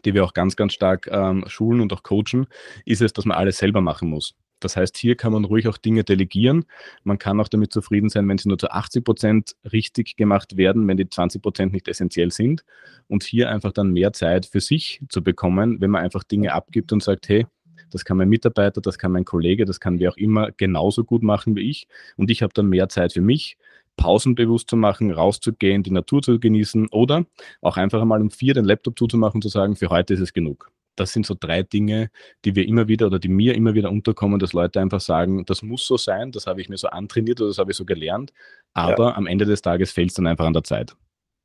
die 0.05 0.13
wir 0.13 0.23
auch 0.23 0.33
ganz, 0.33 0.55
ganz 0.55 0.73
stark 0.73 1.07
ähm, 1.11 1.43
schulen 1.47 1.81
und 1.81 1.93
auch 1.93 2.03
coachen, 2.03 2.47
ist 2.85 3.01
es, 3.01 3.13
dass 3.13 3.25
man 3.25 3.37
alles 3.37 3.57
selber 3.57 3.81
machen 3.81 4.09
muss. 4.09 4.35
Das 4.59 4.75
heißt, 4.75 4.97
hier 4.97 5.15
kann 5.15 5.31
man 5.31 5.45
ruhig 5.45 5.67
auch 5.67 5.77
Dinge 5.77 6.03
delegieren. 6.03 6.65
Man 7.03 7.17
kann 7.17 7.39
auch 7.39 7.47
damit 7.47 7.71
zufrieden 7.71 8.09
sein, 8.09 8.27
wenn 8.27 8.37
sie 8.37 8.49
nur 8.49 8.57
zu 8.57 8.69
80 8.69 9.03
Prozent 9.05 9.55
richtig 9.71 10.17
gemacht 10.17 10.57
werden, 10.57 10.87
wenn 10.87 10.97
die 10.97 11.09
20 11.09 11.41
Prozent 11.41 11.71
nicht 11.71 11.87
essentiell 11.87 12.31
sind. 12.31 12.65
Und 13.07 13.23
hier 13.23 13.49
einfach 13.49 13.71
dann 13.71 13.91
mehr 13.91 14.11
Zeit 14.13 14.45
für 14.45 14.59
sich 14.59 15.01
zu 15.09 15.23
bekommen, 15.23 15.79
wenn 15.79 15.91
man 15.91 16.03
einfach 16.03 16.23
Dinge 16.23 16.53
abgibt 16.53 16.91
und 16.91 17.01
sagt, 17.01 17.29
hey, 17.29 17.45
das 17.91 18.05
kann 18.05 18.17
mein 18.17 18.29
Mitarbeiter, 18.29 18.81
das 18.81 18.97
kann 18.97 19.11
mein 19.11 19.25
Kollege, 19.25 19.65
das 19.65 19.79
kann 19.79 19.99
wer 19.99 20.11
auch 20.11 20.17
immer 20.17 20.51
genauso 20.51 21.03
gut 21.03 21.23
machen 21.23 21.55
wie 21.55 21.69
ich. 21.69 21.87
Und 22.17 22.29
ich 22.29 22.41
habe 22.41 22.53
dann 22.53 22.67
mehr 22.67 22.89
Zeit 22.89 23.13
für 23.13 23.21
mich. 23.21 23.57
Pausen 23.99 24.33
bewusst 24.33 24.69
zu 24.69 24.77
machen, 24.77 25.11
rauszugehen, 25.11 25.83
die 25.83 25.91
Natur 25.91 26.21
zu 26.21 26.39
genießen 26.39 26.87
oder 26.89 27.25
auch 27.61 27.75
einfach 27.75 28.01
einmal 28.01 28.21
um 28.21 28.31
vier 28.31 28.53
den 28.53 28.63
Laptop 28.63 28.97
zuzumachen 28.97 29.35
und 29.35 29.41
zu 29.41 29.49
sagen, 29.49 29.75
für 29.75 29.89
heute 29.89 30.13
ist 30.13 30.21
es 30.21 30.31
genug. 30.31 30.71
Das 30.95 31.11
sind 31.11 31.25
so 31.25 31.35
drei 31.37 31.63
Dinge, 31.63 32.09
die 32.45 32.55
wir 32.55 32.65
immer 32.65 32.87
wieder 32.87 33.07
oder 33.07 33.19
die 33.19 33.27
mir 33.27 33.55
immer 33.55 33.73
wieder 33.73 33.91
unterkommen, 33.91 34.39
dass 34.39 34.53
Leute 34.53 34.79
einfach 34.79 35.01
sagen, 35.01 35.45
das 35.45 35.61
muss 35.61 35.85
so 35.85 35.97
sein, 35.97 36.31
das 36.31 36.47
habe 36.47 36.61
ich 36.61 36.69
mir 36.69 36.77
so 36.77 36.87
antrainiert 36.87 37.41
oder 37.41 37.49
das 37.49 37.57
habe 37.57 37.71
ich 37.71 37.77
so 37.77 37.83
gelernt, 37.83 38.31
aber 38.73 39.09
ja. 39.09 39.15
am 39.15 39.27
Ende 39.27 39.45
des 39.45 39.61
Tages 39.61 39.91
fällt 39.91 40.09
es 40.09 40.15
dann 40.15 40.27
einfach 40.27 40.45
an 40.45 40.53
der 40.53 40.63
Zeit. 40.63 40.95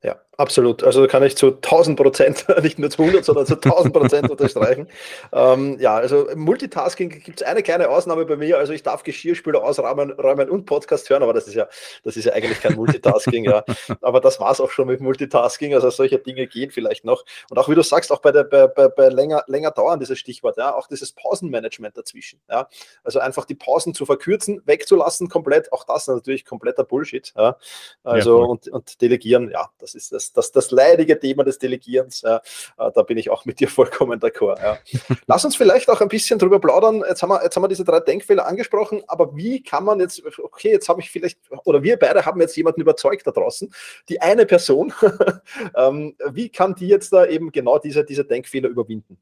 Ja, 0.04 0.20
Absolut. 0.37 0.83
Also 0.83 1.07
kann 1.07 1.23
ich 1.23 1.37
zu 1.37 1.53
1000 1.55 1.97
Prozent, 1.97 2.47
nicht 2.62 2.79
nur 2.79 2.91
zu 2.91 3.03
100, 3.03 3.25
sondern 3.25 3.47
zu 3.47 3.55
1000 3.55 3.95
Prozent 3.95 4.31
unterstreichen. 4.31 4.88
Ähm, 5.33 5.79
ja, 5.81 5.97
also 5.97 6.29
Multitasking 6.35 7.09
gibt 7.09 7.41
es 7.41 7.47
eine 7.47 7.62
kleine 7.62 7.88
Ausnahme 7.88 8.25
bei 8.25 8.37
mir. 8.37 8.59
Also 8.59 8.73
ich 8.73 8.83
darf 8.83 9.03
Geschirrspüler 9.03 9.62
ausräumen 9.62 10.12
räumen 10.12 10.49
und 10.49 10.64
Podcast 10.64 11.11
hören, 11.11 11.23
aber 11.23 11.33
das 11.33 11.47
ist 11.49 11.55
ja, 11.55 11.67
das 12.05 12.17
ist 12.17 12.25
ja 12.25 12.33
eigentlich 12.33 12.61
kein 12.61 12.75
Multitasking. 12.75 13.45
ja. 13.45 13.64
Aber 14.00 14.21
das 14.21 14.41
war 14.41 14.53
es 14.53 14.61
auch 14.61 14.71
schon 14.71 14.87
mit 14.87 15.00
Multitasking. 15.00 15.75
Also 15.75 15.91
solche 15.91 16.19
Dinge 16.19 16.47
gehen 16.47 16.71
vielleicht 16.71 17.05
noch. 17.05 17.25
Und 17.50 17.59
auch 17.59 17.69
wie 17.69 17.75
du 17.75 17.83
sagst, 17.83 18.12
auch 18.12 18.21
bei, 18.21 18.33
der, 18.33 18.45
bei, 18.45 18.67
bei, 18.67 18.88
bei 18.88 19.09
länger, 19.09 19.45
länger 19.47 19.71
dauern, 19.71 19.99
dieses 19.99 20.19
Stichwort, 20.19 20.57
ja, 20.57 20.75
auch 20.75 20.87
dieses 20.87 21.12
Pausenmanagement 21.12 21.97
dazwischen. 21.97 22.41
Ja. 22.49 22.69
Also 23.03 23.19
einfach 23.19 23.45
die 23.45 23.55
Pausen 23.55 23.95
zu 23.95 24.07
verkürzen, 24.07 24.62
wegzulassen 24.64 25.29
komplett. 25.29 25.73
Auch 25.73 25.85
das 25.85 26.03
ist 26.03 26.09
natürlich 26.09 26.45
kompletter 26.45 26.85
Bullshit. 26.85 27.33
Ja. 27.37 27.57
Also 28.03 28.41
ja, 28.41 28.47
und, 28.47 28.69
und 28.69 29.00
delegieren, 29.00 29.50
ja, 29.50 29.71
das 29.79 29.95
ist 29.95 30.12
das 30.12 30.24
das, 30.25 30.33
das, 30.33 30.52
das 30.52 30.71
leidige 30.71 31.19
Thema 31.19 31.45
des 31.45 31.59
Delegierens, 31.59 32.23
ja, 32.23 32.37
äh, 32.78 32.90
da 32.95 33.02
bin 33.02 33.19
ich 33.19 33.31
auch 33.31 33.45
mit 33.45 33.61
dir 33.61 33.69
vollkommen 33.69 34.21
d'accord. 34.21 34.61
Ja. 34.61 34.78
Lass 35.26 35.45
uns 35.45 35.57
vielleicht 35.57 35.88
auch 35.90 36.00
ein 36.00 36.09
bisschen 36.09 36.38
drüber 36.38 36.61
plaudern. 36.61 37.02
Jetzt 37.09 37.23
haben, 37.23 37.31
wir, 37.31 37.43
jetzt 37.43 37.57
haben 37.57 37.62
wir 37.62 37.69
diese 37.69 37.85
drei 37.85 38.00
Denkfehler 38.00 38.47
angesprochen, 38.47 39.02
aber 39.07 39.37
wie 39.37 39.62
kann 39.62 39.85
man 39.85 40.00
jetzt, 40.00 40.23
okay, 40.38 40.71
jetzt 40.71 40.88
habe 40.88 41.00
ich 41.00 41.11
vielleicht, 41.11 41.38
oder 41.64 41.83
wir 41.83 41.99
beide 41.99 42.25
haben 42.25 42.40
jetzt 42.40 42.57
jemanden 42.57 42.81
überzeugt 42.81 43.26
da 43.26 43.31
draußen, 43.31 43.73
die 44.09 44.21
eine 44.21 44.47
Person, 44.47 44.93
ähm, 45.76 46.16
wie 46.31 46.49
kann 46.49 46.75
die 46.75 46.88
jetzt 46.88 47.12
da 47.12 47.26
eben 47.26 47.52
genau 47.52 47.78
diese, 47.78 48.04
diese 48.04 48.25
Denkfehler 48.25 48.69
überwinden? 48.69 49.19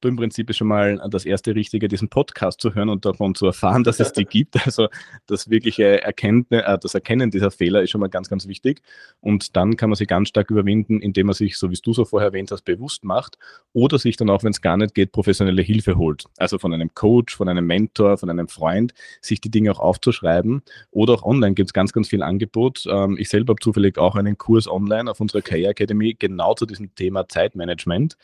Du 0.00 0.08
im 0.08 0.16
Prinzip 0.16 0.54
schon 0.54 0.68
mal 0.68 1.00
das 1.10 1.24
erste 1.24 1.54
Richtige, 1.54 1.88
diesen 1.88 2.08
Podcast 2.08 2.60
zu 2.60 2.74
hören 2.74 2.88
und 2.88 3.04
davon 3.04 3.34
zu 3.34 3.46
erfahren, 3.46 3.84
dass 3.84 4.00
es 4.00 4.12
die 4.12 4.24
gibt. 4.26 4.64
Also 4.64 4.88
das 5.26 5.50
wirkliche 5.50 6.02
Erkennen, 6.02 6.46
äh, 6.50 6.78
das 6.78 6.94
Erkennen 6.94 7.30
dieser 7.30 7.50
Fehler 7.50 7.82
ist 7.82 7.90
schon 7.90 8.00
mal 8.00 8.08
ganz, 8.08 8.28
ganz 8.28 8.46
wichtig. 8.46 8.80
Und 9.20 9.56
dann 9.56 9.76
kann 9.76 9.90
man 9.90 9.96
sie 9.96 10.06
ganz 10.06 10.28
stark 10.28 10.50
überwinden, 10.50 11.00
indem 11.00 11.26
man 11.26 11.34
sich, 11.34 11.56
so 11.56 11.70
wie 11.70 11.78
du 11.82 11.92
so 11.92 12.04
vorher 12.04 12.28
erwähnt 12.28 12.50
hast, 12.50 12.62
bewusst 12.62 13.04
macht 13.04 13.38
oder 13.72 13.98
sich 13.98 14.16
dann 14.16 14.30
auch, 14.30 14.42
wenn 14.42 14.52
es 14.52 14.60
gar 14.60 14.76
nicht 14.76 14.94
geht, 14.94 15.12
professionelle 15.12 15.62
Hilfe 15.62 15.96
holt. 15.96 16.24
Also 16.36 16.58
von 16.58 16.72
einem 16.72 16.94
Coach, 16.94 17.36
von 17.36 17.48
einem 17.48 17.66
Mentor, 17.66 18.18
von 18.18 18.30
einem 18.30 18.48
Freund, 18.48 18.94
sich 19.20 19.40
die 19.40 19.50
Dinge 19.50 19.72
auch 19.72 19.80
aufzuschreiben. 19.80 20.62
Oder 20.90 21.14
auch 21.14 21.22
online 21.22 21.54
gibt 21.54 21.70
es 21.70 21.72
ganz, 21.72 21.92
ganz 21.92 22.08
viel 22.08 22.22
Angebot. 22.22 22.84
Ähm, 22.88 23.16
ich 23.18 23.28
selber 23.28 23.52
habe 23.52 23.60
zufällig 23.60 23.98
auch 23.98 24.16
einen 24.16 24.38
Kurs 24.38 24.68
online 24.68 25.10
auf 25.10 25.20
unserer 25.20 25.42
Karriere 25.42 25.70
Academy 25.70 26.16
genau 26.18 26.54
zu 26.54 26.66
diesem 26.66 26.94
Thema 26.94 27.28
Zeitmanagement. 27.28 28.16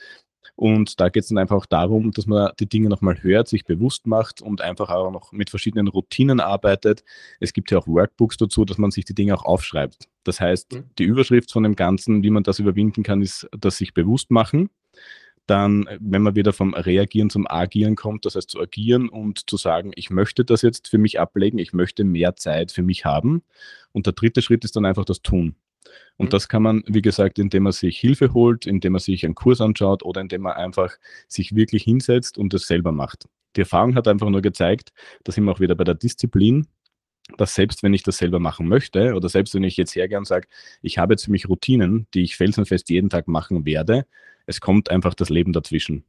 Und 0.56 1.00
da 1.00 1.08
geht 1.08 1.24
es 1.24 1.28
dann 1.28 1.38
einfach 1.38 1.66
darum, 1.66 2.12
dass 2.12 2.26
man 2.26 2.52
die 2.60 2.68
Dinge 2.68 2.88
nochmal 2.88 3.22
hört, 3.22 3.48
sich 3.48 3.64
bewusst 3.64 4.06
macht 4.06 4.42
und 4.42 4.60
einfach 4.60 4.90
auch 4.90 5.10
noch 5.10 5.32
mit 5.32 5.50
verschiedenen 5.50 5.88
Routinen 5.88 6.40
arbeitet. 6.40 7.04
Es 7.40 7.52
gibt 7.52 7.70
ja 7.70 7.78
auch 7.78 7.86
Workbooks 7.86 8.36
dazu, 8.36 8.64
dass 8.64 8.78
man 8.78 8.90
sich 8.90 9.04
die 9.04 9.14
Dinge 9.14 9.34
auch 9.34 9.44
aufschreibt. 9.44 10.08
Das 10.22 10.40
heißt, 10.40 10.72
mhm. 10.72 10.84
die 10.98 11.04
Überschrift 11.04 11.52
von 11.52 11.62
dem 11.62 11.76
Ganzen, 11.76 12.22
wie 12.22 12.30
man 12.30 12.42
das 12.42 12.58
überwinden 12.58 13.02
kann, 13.02 13.22
ist 13.22 13.48
das 13.58 13.76
sich 13.76 13.94
bewusst 13.94 14.30
machen. 14.30 14.70
Dann, 15.46 15.86
wenn 16.00 16.22
man 16.22 16.36
wieder 16.36 16.54
vom 16.54 16.72
Reagieren 16.72 17.28
zum 17.28 17.46
Agieren 17.46 17.96
kommt, 17.96 18.24
das 18.24 18.34
heißt 18.34 18.48
zu 18.48 18.60
agieren 18.60 19.10
und 19.10 19.50
zu 19.50 19.58
sagen, 19.58 19.92
ich 19.94 20.08
möchte 20.08 20.42
das 20.42 20.62
jetzt 20.62 20.88
für 20.88 20.96
mich 20.96 21.20
ablegen, 21.20 21.58
ich 21.58 21.74
möchte 21.74 22.02
mehr 22.02 22.36
Zeit 22.36 22.72
für 22.72 22.82
mich 22.82 23.04
haben. 23.04 23.42
Und 23.92 24.06
der 24.06 24.14
dritte 24.14 24.40
Schritt 24.40 24.64
ist 24.64 24.74
dann 24.74 24.86
einfach 24.86 25.04
das 25.04 25.20
Tun. 25.20 25.54
Und 26.17 26.26
mhm. 26.26 26.31
das 26.31 26.49
kann 26.49 26.62
man, 26.62 26.85
wie 26.87 27.03
gesagt, 27.03 27.38
indem 27.38 27.64
man 27.64 27.73
sich 27.73 27.99
Hilfe 27.99 28.33
holt, 28.33 28.67
indem 28.67 28.93
man 28.93 29.00
sich 29.00 29.25
einen 29.25 29.35
Kurs 29.35 29.61
anschaut 29.61 30.03
oder 30.03 30.21
indem 30.21 30.43
man 30.43 30.55
einfach 30.55 30.95
sich 31.29 31.55
wirklich 31.55 31.83
hinsetzt 31.83 32.38
und 32.38 32.53
das 32.53 32.67
selber 32.67 32.93
macht. 32.93 33.26
Die 33.57 33.61
Erfahrung 33.61 33.95
hat 33.95 34.09
einfach 34.09 34.31
nur 34.31 34.43
gezeigt, 34.43 34.91
dass 35.23 35.37
immer 35.37 35.53
auch 35.53 35.61
wieder 35.61 35.75
bei 35.75 35.85
der 35.85 35.95
Disziplin, 35.95 36.67
dass 37.37 37.55
selbst 37.55 37.83
wenn 37.83 37.95
ich 37.95 38.03
das 38.03 38.19
selber 38.19 38.38
machen 38.38 38.69
möchte 38.69 39.14
oder 39.14 39.29
selbst 39.29 39.55
wenn 39.55 39.64
ich 39.64 39.76
jetzt 39.76 39.95
hergehe 39.95 40.19
und 40.19 40.26
sage, 40.26 40.49
ich 40.83 40.99
habe 40.99 41.14
jetzt 41.14 41.25
für 41.25 41.31
mich 41.31 41.49
Routinen, 41.49 42.07
die 42.14 42.23
ich 42.23 42.37
felsenfest 42.37 42.91
jeden 42.91 43.11
Tag 43.11 43.29
machen 43.29 43.64
werde, 43.64 44.07
es 44.47 44.61
kommt 44.61 44.91
einfach 44.91 45.14
das 45.14 45.31
Leben 45.31 45.53
dazwischen. 45.53 46.05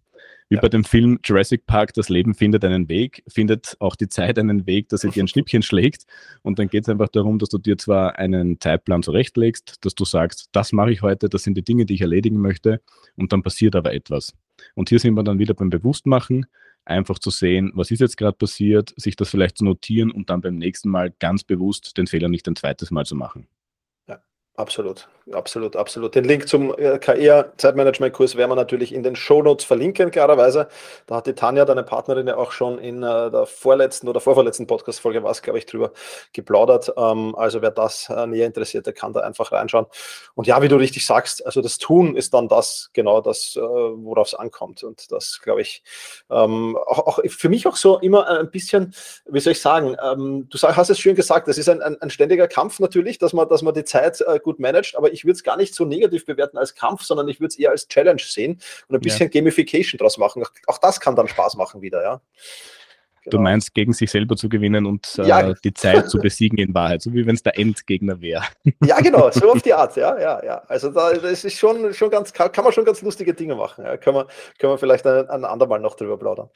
Wie 0.50 0.56
ja. 0.56 0.62
bei 0.62 0.70
dem 0.70 0.84
Film 0.84 1.20
Jurassic 1.24 1.66
Park, 1.66 1.94
das 1.94 2.10
Leben 2.10 2.36
findet 2.36 2.64
einen 2.64 2.88
Weg, 2.88 3.24
findet 3.28 3.76
auch 3.80 3.96
die 3.96 4.08
Zeit 4.08 4.38
einen 4.38 4.68
Weg, 4.68 4.90
dass 4.90 5.02
sie 5.02 5.10
dir 5.10 5.24
ein 5.24 5.28
Schnippchen 5.28 5.64
schlägt. 5.64 6.06
Und 6.44 6.60
dann 6.60 6.68
geht 6.68 6.84
es 6.84 6.90
einfach 6.90 7.10
darum, 7.10 7.40
dass 7.40 7.50
du 7.50 7.58
dir 7.58 7.78
zwar 7.78 8.20
einen 8.20 8.60
Zeitplan 8.60 9.02
zurechtlegst, 9.02 9.84
dass 9.84 9.96
du 9.96 10.06
sagst, 10.06 10.50
das 10.52 10.72
mache 10.72 10.92
ich 10.92 11.02
heute, 11.02 11.30
das 11.30 11.44
sind 11.44 11.56
die 11.56 11.64
Dinge, 11.64 11.86
die 11.86 11.96
ich 11.96 12.02
erledigen 12.02 12.40
möchte. 12.40 12.82
Und 13.16 13.34
dann 13.34 13.42
passiert 13.42 13.76
aber 13.76 13.94
etwas. 13.94 14.34
Und 14.76 14.90
hier 14.90 15.00
sind 15.00 15.16
wir 15.16 15.24
dann 15.24 15.40
wieder 15.40 15.56
beim 15.56 15.72
Bewusstmachen, 15.72 16.46
einfach 16.86 17.18
zu 17.18 17.32
sehen, 17.32 17.72
was 17.74 17.90
ist 17.90 18.02
jetzt 18.02 18.18
gerade 18.18 18.38
passiert, 18.38 18.94
sich 18.98 19.16
das 19.16 19.30
vielleicht 19.30 19.58
zu 19.58 19.66
notieren 19.66 20.12
und 20.12 20.30
dann 20.30 20.42
beim 20.42 20.58
nächsten 20.58 20.90
Mal 20.90 21.12
ganz 21.18 21.44
bewusst 21.44 21.98
den 21.98 22.06
Fehler 22.06 22.30
nicht 22.30 22.48
ein 22.48 22.56
zweites 22.56 22.92
Mal 22.92 23.06
zu 23.06 23.16
machen. 23.16 23.48
Absolut, 24.58 25.10
absolut, 25.32 25.76
absolut. 25.76 26.14
Den 26.14 26.24
Link 26.24 26.48
zum 26.48 26.74
äh, 26.78 27.00
KR-Zeitmanagement-Kurs 27.00 28.36
werden 28.36 28.52
wir 28.52 28.56
natürlich 28.56 28.94
in 28.94 29.02
den 29.02 29.16
Shownotes 29.16 29.66
verlinken, 29.66 30.12
klarerweise. 30.12 30.68
Da 31.08 31.16
hat 31.16 31.28
die 31.28 31.34
Tanja, 31.34 31.66
deine 31.66 31.84
Partnerin, 31.84 32.28
ja 32.28 32.38
auch 32.38 32.52
schon 32.52 32.78
in 32.78 33.02
äh, 33.02 33.32
der 33.32 33.46
vorletzten 33.48 34.08
oder 34.08 34.20
vorvorletzten 34.20 34.68
Podcast-Folge 34.68 35.24
was, 35.24 35.42
glaube 35.42 35.58
ich, 35.58 35.66
drüber 35.66 35.92
geplaudert. 36.34 36.94
Ähm, 36.96 37.36
also 37.36 37.62
wer 37.62 37.72
das 37.72 38.10
äh, 38.10 38.28
näher 38.28 38.46
interessiert, 38.46 38.86
der 38.86 38.94
kann 38.94 39.14
da 39.14 39.22
einfach 39.22 39.52
reinschauen. 39.52 39.88
Und 40.36 40.46
ja, 40.46 40.62
wie 40.62 40.68
du 40.68 40.76
richtig 40.76 41.06
sagst, 41.06 41.44
also 41.46 41.62
das 41.62 41.80
Tun 41.80 42.16
ist 42.16 42.34
dann 42.34 42.48
das, 42.48 42.92
genau 42.94 43.22
das, 43.22 43.56
worauf 43.56 44.28
es 44.28 44.34
ankommt. 44.36 44.84
Und 44.84 45.12
das, 45.12 45.40
glaube 45.42 45.62
ich, 45.62 45.84
ähm, 46.30 46.78
auch, 46.86 47.20
für 47.28 47.50
mich 47.50 47.68
auch 47.68 47.76
so 47.76 48.00
immer 48.00 48.28
ein 48.28 48.52
bisschen, 48.52 48.94
wie 49.26 49.40
soll 49.40 49.54
ich 49.54 49.62
sagen, 49.62 49.96
ähm, 50.04 50.48
du 50.50 50.58
hast 50.60 50.90
es 50.90 51.00
schön 51.00 51.16
gesagt, 51.16 51.48
das 51.48 51.58
ist 51.58 51.70
ein, 51.70 51.82
ein, 51.82 52.00
ein 52.02 52.10
ständiger 52.10 52.48
Kampf 52.48 52.80
natürlich, 52.80 53.18
dass 53.18 53.34
man, 53.34 53.48
dass 53.50 53.62
man 53.62 53.74
die 53.74 53.84
Zeit 53.84 54.24
gut 54.44 54.60
managt, 54.60 54.96
aber 54.96 55.12
ich 55.16 55.26
würde 55.26 55.34
es 55.34 55.44
gar 55.44 55.58
nicht 55.58 55.74
so 55.74 55.86
negativ 55.86 56.26
bewerten 56.26 56.58
als 56.58 56.76
Kampf, 56.76 57.04
sondern 57.04 57.28
ich 57.28 57.40
würde 57.40 57.48
es 57.48 57.58
eher 57.58 57.72
als 57.72 57.88
Challenge 57.88 58.22
sehen 58.22 58.62
und 58.88 58.96
ein 58.96 59.02
bisschen 59.02 59.32
ja. 59.32 59.40
Gamification 59.40 59.98
draus 59.98 60.18
machen. 60.18 60.44
Auch 60.68 60.78
das 60.78 61.00
kann 61.00 61.16
dann 61.16 61.28
Spaß 61.28 61.56
machen 61.56 61.82
wieder, 61.82 62.04
ja. 62.04 62.22
Genau. 63.26 63.38
Du 63.38 63.44
meinst, 63.44 63.74
gegen 63.74 63.92
sich 63.92 64.12
selber 64.12 64.36
zu 64.36 64.50
gewinnen 64.50 64.86
und 64.86 65.18
äh, 65.18 65.28
ja. 65.28 65.54
die 65.54 65.74
Zeit 65.74 66.10
zu 66.10 66.20
besiegen 66.20 66.60
in 66.60 66.74
Wahrheit, 66.76 67.02
so 67.02 67.12
wie 67.14 67.26
wenn 67.26 67.34
es 67.34 67.42
der 67.42 67.58
Endgegner 67.58 68.22
wäre. 68.22 68.44
Ja, 68.86 69.00
genau, 69.00 69.32
so 69.32 69.52
auf 69.52 69.62
die 69.62 69.74
Art, 69.74 69.96
ja, 69.96 70.20
ja, 70.20 70.44
ja. 70.44 70.62
Also 70.68 70.90
da 70.90 71.14
das 71.14 71.44
ist 71.44 71.58
schon, 71.58 71.94
schon 71.94 72.10
ganz, 72.10 72.34
kann, 72.34 72.52
kann 72.52 72.64
man 72.64 72.74
schon 72.74 72.86
ganz 72.86 73.02
lustige 73.02 73.34
Dinge 73.34 73.56
machen. 73.56 73.84
Ja. 73.84 73.98
Können, 73.98 74.18
wir, 74.18 74.28
können 74.60 74.74
wir 74.74 74.78
vielleicht 74.78 75.08
ein, 75.08 75.28
ein 75.28 75.46
andermal 75.46 75.80
noch 75.80 75.96
drüber 75.96 76.18
plaudern. 76.18 76.50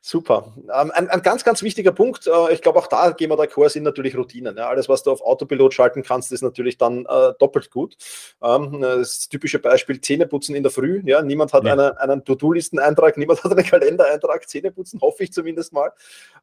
Super. 0.00 0.52
Ähm, 0.74 0.90
ein, 0.94 1.08
ein, 1.08 1.22
ganz, 1.22 1.44
ganz 1.44 1.62
wichtiger 1.62 1.92
Punkt, 1.92 2.26
äh, 2.26 2.52
ich 2.52 2.62
glaube 2.62 2.78
auch 2.78 2.86
da 2.88 3.10
gehen 3.10 3.30
wir 3.30 3.36
d'accord, 3.36 3.68
sind 3.68 3.84
natürlich 3.84 4.16
Routinen. 4.16 4.56
Ja. 4.56 4.68
Alles, 4.68 4.88
was 4.88 5.02
du 5.02 5.12
auf 5.12 5.20
Autopilot 5.20 5.74
schalten 5.74 6.02
kannst, 6.02 6.32
ist 6.32 6.42
natürlich 6.42 6.76
dann 6.78 7.06
äh, 7.06 7.32
doppelt 7.38 7.70
gut. 7.70 7.96
Ähm, 8.42 8.80
das 8.80 9.28
typische 9.28 9.58
Beispiel 9.58 10.00
Zähneputzen 10.00 10.54
in 10.56 10.62
der 10.62 10.72
Früh. 10.72 11.02
Ja. 11.04 11.22
Niemand 11.22 11.52
hat 11.52 11.64
ja. 11.64 11.72
eine, 11.72 12.00
einen 12.00 12.24
To-Do-Listen-Eintrag, 12.24 13.16
niemand 13.16 13.44
hat 13.44 13.52
einen 13.52 13.64
Kalendereintrag, 13.64 14.48
Zähneputzen, 14.48 15.00
hoffe 15.00 15.22
ich 15.22 15.32
zumindest 15.32 15.72
mal. 15.72 15.92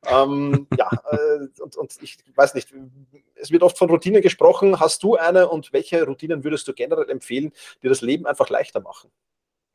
Ähm, 0.06 0.68
ja, 0.78 0.90
äh, 1.12 1.62
und, 1.62 1.76
und 1.78 1.98
ich 2.02 2.18
weiß 2.36 2.56
nicht, 2.56 2.74
es 3.36 3.52
wird 3.52 3.64
oft 3.64 3.78
von 3.78 3.90
Routinen 3.90 4.22
gesprochen. 4.22 4.80
Hast 4.80 5.04
du 5.04 5.16
eine 5.16 5.48
und 5.48 5.72
welche 5.74 6.06
Routinen 6.06 6.44
würdest 6.44 6.68
du 6.68 6.74
generell 6.74 7.10
empfehlen, 7.10 7.52
die 7.82 7.88
das 7.88 8.02
Leben 8.02 8.26
einfach 8.26 8.50
leichter 8.50 8.82
machen? 8.82 9.12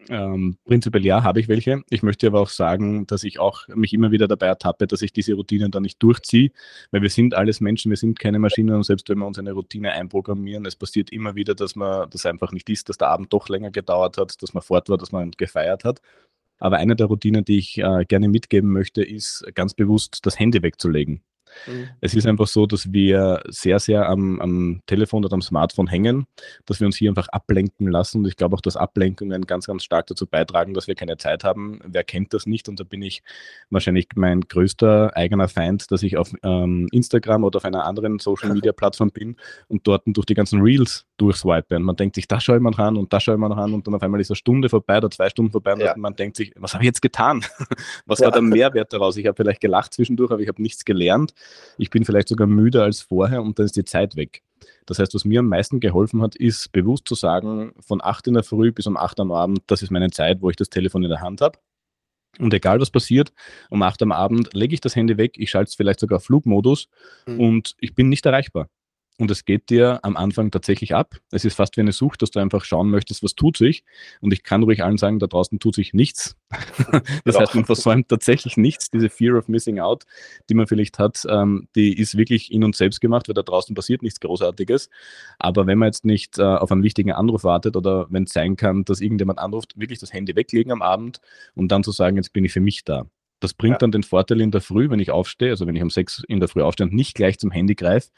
Ähm, 0.08 0.56
prinzipiell 0.64 1.04
ja, 1.04 1.22
habe 1.24 1.40
ich 1.40 1.48
welche. 1.48 1.82
Ich 1.90 2.02
möchte 2.02 2.28
aber 2.28 2.40
auch 2.40 2.48
sagen, 2.48 3.06
dass 3.06 3.24
ich 3.24 3.40
auch 3.40 3.66
mich 3.68 3.92
immer 3.92 4.10
wieder 4.10 4.28
dabei 4.28 4.46
ertappe, 4.46 4.86
dass 4.86 5.02
ich 5.02 5.12
diese 5.12 5.34
Routinen 5.34 5.70
dann 5.70 5.82
nicht 5.82 6.02
durchziehe, 6.02 6.50
weil 6.92 7.02
wir 7.02 7.10
sind 7.10 7.34
alles 7.34 7.60
Menschen, 7.60 7.90
wir 7.90 7.96
sind 7.96 8.18
keine 8.18 8.38
Maschinen 8.38 8.74
und 8.76 8.84
selbst 8.84 9.08
wenn 9.08 9.18
wir 9.18 9.26
uns 9.26 9.38
eine 9.38 9.52
Routine 9.52 9.92
einprogrammieren, 9.92 10.64
es 10.66 10.76
passiert 10.76 11.10
immer 11.10 11.34
wieder, 11.34 11.54
dass 11.54 11.74
man 11.74 12.08
das 12.10 12.26
einfach 12.26 12.52
nicht 12.52 12.70
ist, 12.70 12.88
dass 12.88 12.96
der 12.96 13.08
Abend 13.08 13.32
doch 13.32 13.48
länger 13.48 13.70
gedauert 13.70 14.18
hat, 14.18 14.40
dass 14.40 14.54
man 14.54 14.62
fort 14.62 14.88
war, 14.88 14.98
dass 14.98 15.12
man 15.12 15.32
gefeiert 15.32 15.84
hat. 15.84 16.00
Aber 16.58 16.78
eine 16.78 16.96
der 16.96 17.06
Routinen, 17.06 17.44
die 17.44 17.58
ich 17.58 17.78
äh, 17.78 18.04
gerne 18.06 18.28
mitgeben 18.28 18.72
möchte, 18.72 19.02
ist 19.02 19.44
ganz 19.54 19.74
bewusst 19.74 20.20
das 20.26 20.38
Handy 20.38 20.62
wegzulegen. 20.62 21.22
Mhm. 21.66 21.88
Es 22.00 22.14
ist 22.14 22.26
einfach 22.26 22.46
so, 22.46 22.66
dass 22.66 22.92
wir 22.92 23.42
sehr, 23.48 23.78
sehr 23.78 24.08
am, 24.08 24.40
am, 24.40 24.80
Telefon 24.86 25.24
oder 25.24 25.34
am 25.34 25.42
Smartphone 25.42 25.86
hängen, 25.86 26.26
dass 26.66 26.80
wir 26.80 26.86
uns 26.86 26.96
hier 26.96 27.10
einfach 27.10 27.28
ablenken 27.28 27.88
lassen. 27.88 28.18
Und 28.18 28.26
ich 28.26 28.36
glaube 28.36 28.56
auch, 28.56 28.60
dass 28.60 28.76
Ablenkungen 28.76 29.46
ganz, 29.46 29.66
ganz 29.66 29.84
stark 29.84 30.06
dazu 30.06 30.26
beitragen, 30.26 30.74
dass 30.74 30.86
wir 30.86 30.94
keine 30.94 31.16
Zeit 31.16 31.44
haben. 31.44 31.80
Wer 31.84 32.04
kennt 32.04 32.34
das 32.34 32.46
nicht? 32.46 32.68
Und 32.68 32.80
da 32.80 32.84
bin 32.84 33.02
ich 33.02 33.22
wahrscheinlich 33.70 34.08
mein 34.14 34.42
größter 34.42 35.16
eigener 35.16 35.48
Feind, 35.48 35.90
dass 35.90 36.02
ich 36.02 36.16
auf 36.16 36.32
ähm, 36.42 36.88
Instagram 36.92 37.44
oder 37.44 37.58
auf 37.58 37.64
einer 37.64 37.84
anderen 37.84 38.18
Social 38.18 38.52
Media 38.52 38.72
Plattform 38.72 39.10
bin 39.10 39.36
und 39.68 39.86
dort 39.86 40.02
durch 40.06 40.26
die 40.26 40.34
ganzen 40.34 40.60
Reels 40.60 41.06
durchswipe. 41.18 41.76
Und 41.76 41.82
man 41.82 41.96
denkt 41.96 42.14
sich, 42.14 42.26
da 42.26 42.40
schaue 42.40 42.56
ich 42.56 42.62
mal 42.62 42.70
noch 42.70 42.78
an 42.78 42.96
und 42.96 43.12
da 43.12 43.20
schaue 43.20 43.34
ich 43.34 43.40
mal 43.40 43.48
noch 43.48 43.58
an 43.58 43.74
und 43.74 43.86
dann 43.86 43.94
auf 43.94 44.02
einmal 44.02 44.20
ist 44.20 44.30
eine 44.30 44.36
Stunde 44.36 44.68
vorbei 44.68 44.98
oder 44.98 45.10
zwei 45.10 45.28
Stunden 45.28 45.52
vorbei 45.52 45.74
und 45.74 45.80
ja. 45.80 45.94
man 45.96 46.16
denkt 46.16 46.36
sich, 46.36 46.52
was 46.56 46.74
habe 46.74 46.84
ich 46.84 46.86
jetzt 46.86 47.02
getan? 47.02 47.44
was 48.06 48.20
ja. 48.20 48.26
war 48.26 48.32
der 48.32 48.42
Mehrwert 48.42 48.92
daraus? 48.92 49.16
Ich 49.16 49.26
habe 49.26 49.36
vielleicht 49.36 49.60
gelacht 49.60 49.92
zwischendurch, 49.92 50.30
aber 50.30 50.40
ich 50.40 50.48
habe 50.48 50.62
nichts 50.62 50.84
gelernt. 50.84 51.34
Ich 51.76 51.90
bin 51.90 52.04
vielleicht 52.04 52.28
sogar 52.28 52.46
müder 52.46 52.84
als 52.84 53.02
vorher 53.02 53.42
und 53.42 53.58
dann 53.58 53.66
ist 53.66 53.76
die 53.76 53.84
Zeit 53.84 54.16
weg. 54.16 54.42
Das 54.86 54.98
heißt, 54.98 55.14
was 55.14 55.24
mir 55.24 55.40
am 55.40 55.48
meisten 55.48 55.80
geholfen 55.80 56.22
hat, 56.22 56.34
ist 56.34 56.72
bewusst 56.72 57.06
zu 57.06 57.14
sagen, 57.14 57.72
von 57.80 58.00
8 58.02 58.28
in 58.28 58.34
der 58.34 58.42
Früh 58.42 58.72
bis 58.72 58.86
um 58.86 58.96
8 58.96 59.20
am 59.20 59.32
Abend, 59.32 59.60
das 59.66 59.82
ist 59.82 59.90
meine 59.90 60.10
Zeit, 60.10 60.40
wo 60.40 60.50
ich 60.50 60.56
das 60.56 60.70
Telefon 60.70 61.02
in 61.02 61.10
der 61.10 61.20
Hand 61.20 61.40
habe. 61.40 61.58
Und 62.38 62.54
egal 62.54 62.80
was 62.80 62.90
passiert, 62.90 63.32
um 63.70 63.82
8 63.82 64.02
am 64.02 64.12
Abend 64.12 64.54
lege 64.54 64.74
ich 64.74 64.80
das 64.80 64.94
Handy 64.94 65.16
weg, 65.16 65.34
ich 65.36 65.50
schalte 65.50 65.68
es 65.68 65.74
vielleicht 65.74 66.00
sogar 66.00 66.18
auf 66.18 66.24
Flugmodus 66.24 66.88
mhm. 67.26 67.40
und 67.40 67.74
ich 67.80 67.94
bin 67.94 68.08
nicht 68.08 68.24
erreichbar. 68.26 68.68
Und 69.18 69.30
es 69.32 69.44
geht 69.44 69.68
dir 69.68 69.98
am 70.04 70.16
Anfang 70.16 70.52
tatsächlich 70.52 70.94
ab. 70.94 71.16
Es 71.32 71.44
ist 71.44 71.54
fast 71.54 71.76
wie 71.76 71.80
eine 71.80 71.90
Sucht, 71.90 72.22
dass 72.22 72.30
du 72.30 72.38
einfach 72.38 72.64
schauen 72.64 72.88
möchtest, 72.88 73.24
was 73.24 73.34
tut 73.34 73.56
sich. 73.56 73.82
Und 74.20 74.32
ich 74.32 74.44
kann 74.44 74.62
ruhig 74.62 74.84
allen 74.84 74.96
sagen, 74.96 75.18
da 75.18 75.26
draußen 75.26 75.58
tut 75.58 75.74
sich 75.74 75.92
nichts. 75.92 76.36
das 76.50 77.02
genau. 77.24 77.40
heißt, 77.40 77.54
man 77.56 77.64
versäumt 77.64 78.08
tatsächlich 78.08 78.56
nichts. 78.56 78.90
Diese 78.90 79.08
Fear 79.08 79.36
of 79.36 79.48
Missing 79.48 79.80
Out, 79.80 80.04
die 80.48 80.54
man 80.54 80.68
vielleicht 80.68 81.00
hat, 81.00 81.26
ähm, 81.28 81.68
die 81.74 81.98
ist 81.98 82.16
wirklich 82.16 82.52
in 82.52 82.62
uns 82.62 82.78
selbst 82.78 83.00
gemacht, 83.00 83.28
weil 83.28 83.34
da 83.34 83.42
draußen 83.42 83.74
passiert 83.74 84.02
nichts 84.02 84.20
Großartiges. 84.20 84.88
Aber 85.40 85.66
wenn 85.66 85.78
man 85.78 85.88
jetzt 85.88 86.04
nicht 86.04 86.38
äh, 86.38 86.42
auf 86.42 86.70
einen 86.70 86.84
wichtigen 86.84 87.10
Anruf 87.10 87.42
wartet 87.42 87.76
oder 87.76 88.06
wenn 88.10 88.22
es 88.22 88.32
sein 88.32 88.54
kann, 88.54 88.84
dass 88.84 89.00
irgendjemand 89.00 89.40
anruft, 89.40 89.76
wirklich 89.76 89.98
das 89.98 90.12
Handy 90.12 90.36
weglegen 90.36 90.70
am 90.70 90.80
Abend 90.80 91.20
und 91.56 91.72
dann 91.72 91.82
zu 91.82 91.90
sagen, 91.90 92.16
jetzt 92.16 92.32
bin 92.32 92.44
ich 92.44 92.52
für 92.52 92.60
mich 92.60 92.84
da. 92.84 93.06
Das 93.40 93.54
bringt 93.54 93.74
ja. 93.74 93.78
dann 93.78 93.92
den 93.92 94.02
Vorteil 94.02 94.40
in 94.40 94.50
der 94.50 94.60
Früh, 94.60 94.90
wenn 94.90 94.98
ich 94.98 95.10
aufstehe, 95.10 95.50
also 95.50 95.66
wenn 95.66 95.76
ich 95.76 95.82
um 95.82 95.90
sechs 95.90 96.24
in 96.26 96.40
der 96.40 96.48
Früh 96.48 96.62
aufstehe 96.62 96.86
und 96.86 96.92
nicht 96.92 97.14
gleich 97.14 97.38
zum 97.38 97.50
Handy 97.50 97.74
greife, 97.76 98.08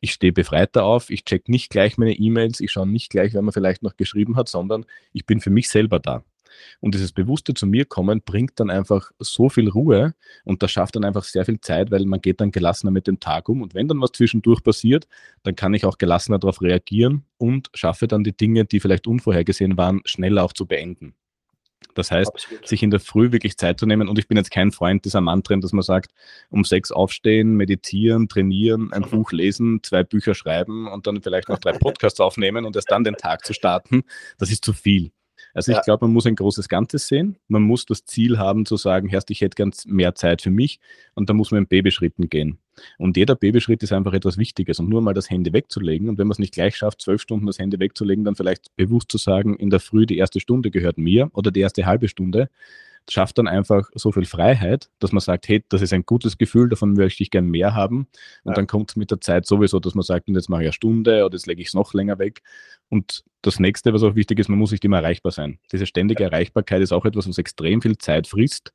ich 0.00 0.12
stehe 0.12 0.32
befreiter 0.32 0.84
auf, 0.84 1.10
ich 1.10 1.24
check 1.24 1.48
nicht 1.48 1.70
gleich 1.70 1.98
meine 1.98 2.14
E-Mails, 2.14 2.60
ich 2.60 2.72
schaue 2.72 2.86
nicht 2.86 3.10
gleich, 3.10 3.34
wer 3.34 3.42
mir 3.42 3.52
vielleicht 3.52 3.82
noch 3.82 3.96
geschrieben 3.96 4.36
hat, 4.36 4.48
sondern 4.48 4.86
ich 5.12 5.26
bin 5.26 5.40
für 5.40 5.50
mich 5.50 5.68
selber 5.68 5.98
da. 5.98 6.24
Und 6.80 6.94
dieses 6.94 7.12
bewusste 7.12 7.54
zu 7.54 7.66
mir 7.66 7.84
kommen 7.84 8.22
bringt 8.22 8.58
dann 8.58 8.70
einfach 8.70 9.12
so 9.18 9.48
viel 9.48 9.68
Ruhe 9.68 10.14
und 10.44 10.62
das 10.62 10.72
schafft 10.72 10.96
dann 10.96 11.04
einfach 11.04 11.24
sehr 11.24 11.44
viel 11.44 11.60
Zeit, 11.60 11.90
weil 11.90 12.04
man 12.06 12.20
geht 12.20 12.40
dann 12.40 12.50
gelassener 12.50 12.90
mit 12.90 13.06
dem 13.06 13.20
Tag 13.20 13.48
um. 13.48 13.62
Und 13.62 13.74
wenn 13.74 13.88
dann 13.88 14.00
was 14.00 14.12
zwischendurch 14.12 14.62
passiert, 14.62 15.06
dann 15.42 15.56
kann 15.56 15.74
ich 15.74 15.84
auch 15.84 15.98
gelassener 15.98 16.38
darauf 16.38 16.60
reagieren 16.60 17.24
und 17.38 17.70
schaffe 17.74 18.08
dann 18.08 18.24
die 18.24 18.36
Dinge, 18.36 18.64
die 18.64 18.80
vielleicht 18.80 19.06
unvorhergesehen 19.06 19.76
waren, 19.76 20.00
schneller 20.04 20.44
auch 20.44 20.52
zu 20.52 20.66
beenden. 20.66 21.14
Das 21.94 22.10
heißt, 22.10 22.32
Absolut. 22.32 22.68
sich 22.68 22.82
in 22.82 22.90
der 22.90 23.00
Früh 23.00 23.32
wirklich 23.32 23.56
Zeit 23.56 23.80
zu 23.80 23.86
nehmen. 23.86 24.08
Und 24.08 24.18
ich 24.18 24.28
bin 24.28 24.36
jetzt 24.36 24.50
kein 24.50 24.70
Freund 24.70 25.04
dieser 25.04 25.20
Mantren, 25.20 25.60
dass 25.60 25.72
man 25.72 25.82
sagt, 25.82 26.12
um 26.50 26.64
sechs 26.64 26.92
aufstehen, 26.92 27.56
meditieren, 27.56 28.28
trainieren, 28.28 28.92
ein 28.92 29.02
mhm. 29.02 29.10
Buch 29.10 29.32
lesen, 29.32 29.80
zwei 29.82 30.02
Bücher 30.02 30.34
schreiben 30.34 30.88
und 30.88 31.06
dann 31.06 31.22
vielleicht 31.22 31.48
noch 31.48 31.58
drei 31.58 31.72
Podcasts 31.78 32.20
aufnehmen 32.20 32.64
und 32.64 32.76
erst 32.76 32.90
dann 32.90 33.04
den 33.04 33.16
Tag 33.16 33.44
zu 33.44 33.52
starten. 33.52 34.02
Das 34.38 34.50
ist 34.50 34.64
zu 34.64 34.72
viel. 34.72 35.10
Also 35.52 35.72
ich 35.72 35.82
glaube, 35.82 36.04
man 36.06 36.12
muss 36.12 36.26
ein 36.26 36.36
großes 36.36 36.68
Ganzes 36.68 37.08
sehen. 37.08 37.36
Man 37.48 37.62
muss 37.62 37.84
das 37.86 38.04
Ziel 38.04 38.38
haben 38.38 38.66
zu 38.66 38.76
sagen, 38.76 39.08
Herrst, 39.08 39.30
ich 39.30 39.40
hätte 39.40 39.56
ganz 39.56 39.84
mehr 39.84 40.14
Zeit 40.14 40.42
für 40.42 40.50
mich 40.50 40.78
und 41.14 41.28
da 41.28 41.34
muss 41.34 41.50
man 41.50 41.62
in 41.62 41.66
Babyschritten 41.66 42.28
gehen. 42.28 42.58
Und 42.98 43.16
jeder 43.16 43.34
Babyschritt 43.34 43.82
ist 43.82 43.92
einfach 43.92 44.12
etwas 44.12 44.38
Wichtiges 44.38 44.78
und 44.78 44.88
nur 44.88 45.02
mal 45.02 45.14
das 45.14 45.30
Handy 45.30 45.52
wegzulegen 45.52 46.08
und 46.08 46.18
wenn 46.18 46.26
man 46.26 46.32
es 46.32 46.38
nicht 46.38 46.54
gleich 46.54 46.76
schafft, 46.76 47.00
zwölf 47.02 47.20
Stunden 47.20 47.46
das 47.46 47.58
Handy 47.58 47.78
wegzulegen, 47.78 48.24
dann 48.24 48.34
vielleicht 48.34 48.74
bewusst 48.76 49.10
zu 49.10 49.18
sagen, 49.18 49.56
in 49.56 49.70
der 49.70 49.80
Früh 49.80 50.06
die 50.06 50.18
erste 50.18 50.40
Stunde 50.40 50.70
gehört 50.70 50.98
mir 50.98 51.30
oder 51.34 51.50
die 51.50 51.60
erste 51.60 51.86
halbe 51.86 52.08
Stunde, 52.08 52.48
schafft 53.08 53.38
dann 53.38 53.48
einfach 53.48 53.88
so 53.94 54.12
viel 54.12 54.24
Freiheit, 54.24 54.88
dass 54.98 55.12
man 55.12 55.20
sagt, 55.20 55.48
hey, 55.48 55.64
das 55.68 55.82
ist 55.82 55.92
ein 55.92 56.04
gutes 56.04 56.38
Gefühl, 56.38 56.68
davon 56.68 56.92
möchte 56.92 57.22
ich 57.22 57.30
gern 57.30 57.46
mehr 57.46 57.74
haben. 57.74 58.06
Und 58.44 58.50
ja. 58.50 58.52
dann 58.54 58.66
kommt 58.66 58.90
es 58.90 58.96
mit 58.96 59.10
der 59.10 59.20
Zeit 59.20 59.46
sowieso, 59.46 59.80
dass 59.80 59.94
man 59.94 60.02
sagt, 60.02 60.28
und 60.28 60.34
jetzt 60.34 60.48
mache 60.48 60.62
ich 60.62 60.68
eine 60.68 60.72
Stunde 60.72 61.24
oder 61.24 61.34
jetzt 61.34 61.46
lege 61.46 61.60
ich 61.60 61.68
es 61.68 61.74
noch 61.74 61.92
länger 61.94 62.18
weg. 62.18 62.42
Und 62.88 63.24
das 63.42 63.58
nächste, 63.58 63.92
was 63.92 64.02
auch 64.02 64.14
wichtig 64.14 64.38
ist, 64.38 64.48
man 64.48 64.58
muss 64.58 64.72
nicht 64.72 64.84
immer 64.84 64.98
erreichbar 64.98 65.32
sein. 65.32 65.58
Diese 65.72 65.86
ständige. 65.86 66.24
Erreichbarkeit 66.24 66.82
ist 66.82 66.92
auch 66.92 67.04
etwas, 67.04 67.28
was 67.28 67.38
extrem 67.38 67.80
viel 67.80 67.96
Zeit 67.98 68.26
frisst. 68.26 68.72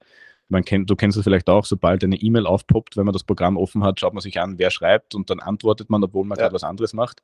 Man 0.47 0.63
kennt, 0.63 0.89
du 0.89 0.95
kennst 0.95 1.17
es 1.17 1.23
vielleicht 1.23 1.49
auch, 1.49 1.65
sobald 1.65 2.03
eine 2.03 2.17
E-Mail 2.17 2.45
aufpoppt, 2.45 2.97
wenn 2.97 3.05
man 3.05 3.13
das 3.13 3.23
Programm 3.23 3.57
offen 3.57 3.83
hat, 3.83 3.99
schaut 3.99 4.13
man 4.13 4.21
sich 4.21 4.39
an, 4.39 4.59
wer 4.59 4.69
schreibt 4.69 5.15
und 5.15 5.29
dann 5.29 5.39
antwortet 5.39 5.89
man, 5.89 6.03
obwohl 6.03 6.25
man 6.25 6.37
ja. 6.37 6.43
gerade 6.43 6.55
was 6.55 6.63
anderes 6.63 6.93
macht. 6.93 7.23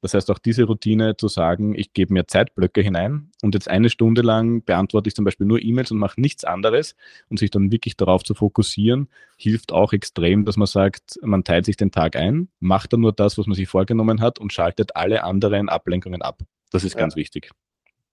Das 0.00 0.14
heißt, 0.14 0.30
auch 0.30 0.38
diese 0.38 0.64
Routine 0.64 1.16
zu 1.16 1.26
sagen, 1.26 1.74
ich 1.74 1.92
gebe 1.92 2.12
mir 2.12 2.26
Zeitblöcke 2.26 2.80
hinein 2.80 3.30
und 3.42 3.54
jetzt 3.54 3.68
eine 3.68 3.90
Stunde 3.90 4.22
lang 4.22 4.62
beantworte 4.64 5.08
ich 5.08 5.14
zum 5.14 5.24
Beispiel 5.24 5.46
nur 5.46 5.60
E-Mails 5.60 5.90
und 5.90 5.98
mache 5.98 6.20
nichts 6.20 6.44
anderes 6.44 6.94
und 7.28 7.40
sich 7.40 7.50
dann 7.50 7.72
wirklich 7.72 7.96
darauf 7.96 8.22
zu 8.22 8.34
fokussieren, 8.34 9.08
hilft 9.36 9.72
auch 9.72 9.92
extrem, 9.92 10.44
dass 10.44 10.56
man 10.56 10.66
sagt, 10.66 11.18
man 11.22 11.42
teilt 11.42 11.64
sich 11.64 11.76
den 11.76 11.90
Tag 11.90 12.14
ein, 12.14 12.48
macht 12.60 12.92
dann 12.92 13.00
nur 13.00 13.12
das, 13.12 13.38
was 13.38 13.46
man 13.46 13.56
sich 13.56 13.68
vorgenommen 13.68 14.20
hat 14.20 14.38
und 14.38 14.52
schaltet 14.52 14.94
alle 14.94 15.24
anderen 15.24 15.68
Ablenkungen 15.68 16.22
ab. 16.22 16.42
Das 16.70 16.84
ist 16.84 16.94
ja. 16.94 17.00
ganz 17.00 17.16
wichtig. 17.16 17.50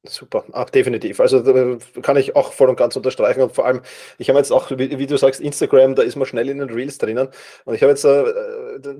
Super, 0.07 0.45
Ach, 0.51 0.69
definitiv. 0.69 1.19
Also 1.19 1.43
kann 2.01 2.17
ich 2.17 2.35
auch 2.35 2.53
voll 2.53 2.69
und 2.69 2.75
ganz 2.75 2.95
unterstreichen. 2.95 3.41
Und 3.41 3.53
vor 3.53 3.65
allem, 3.65 3.81
ich 4.17 4.29
habe 4.29 4.39
jetzt 4.39 4.51
auch, 4.51 4.71
wie, 4.71 4.97
wie, 4.97 5.07
du 5.07 5.17
sagst, 5.17 5.41
Instagram, 5.41 5.95
da 5.95 6.03
ist 6.03 6.15
man 6.15 6.25
schnell 6.25 6.50
in 6.50 6.59
den 6.59 6.69
Reels 6.69 6.97
drinnen. 6.97 7.29
Und 7.65 7.75
ich 7.75 7.81
habe 7.81 7.91
jetzt 7.91 8.05
äh, 8.05 8.25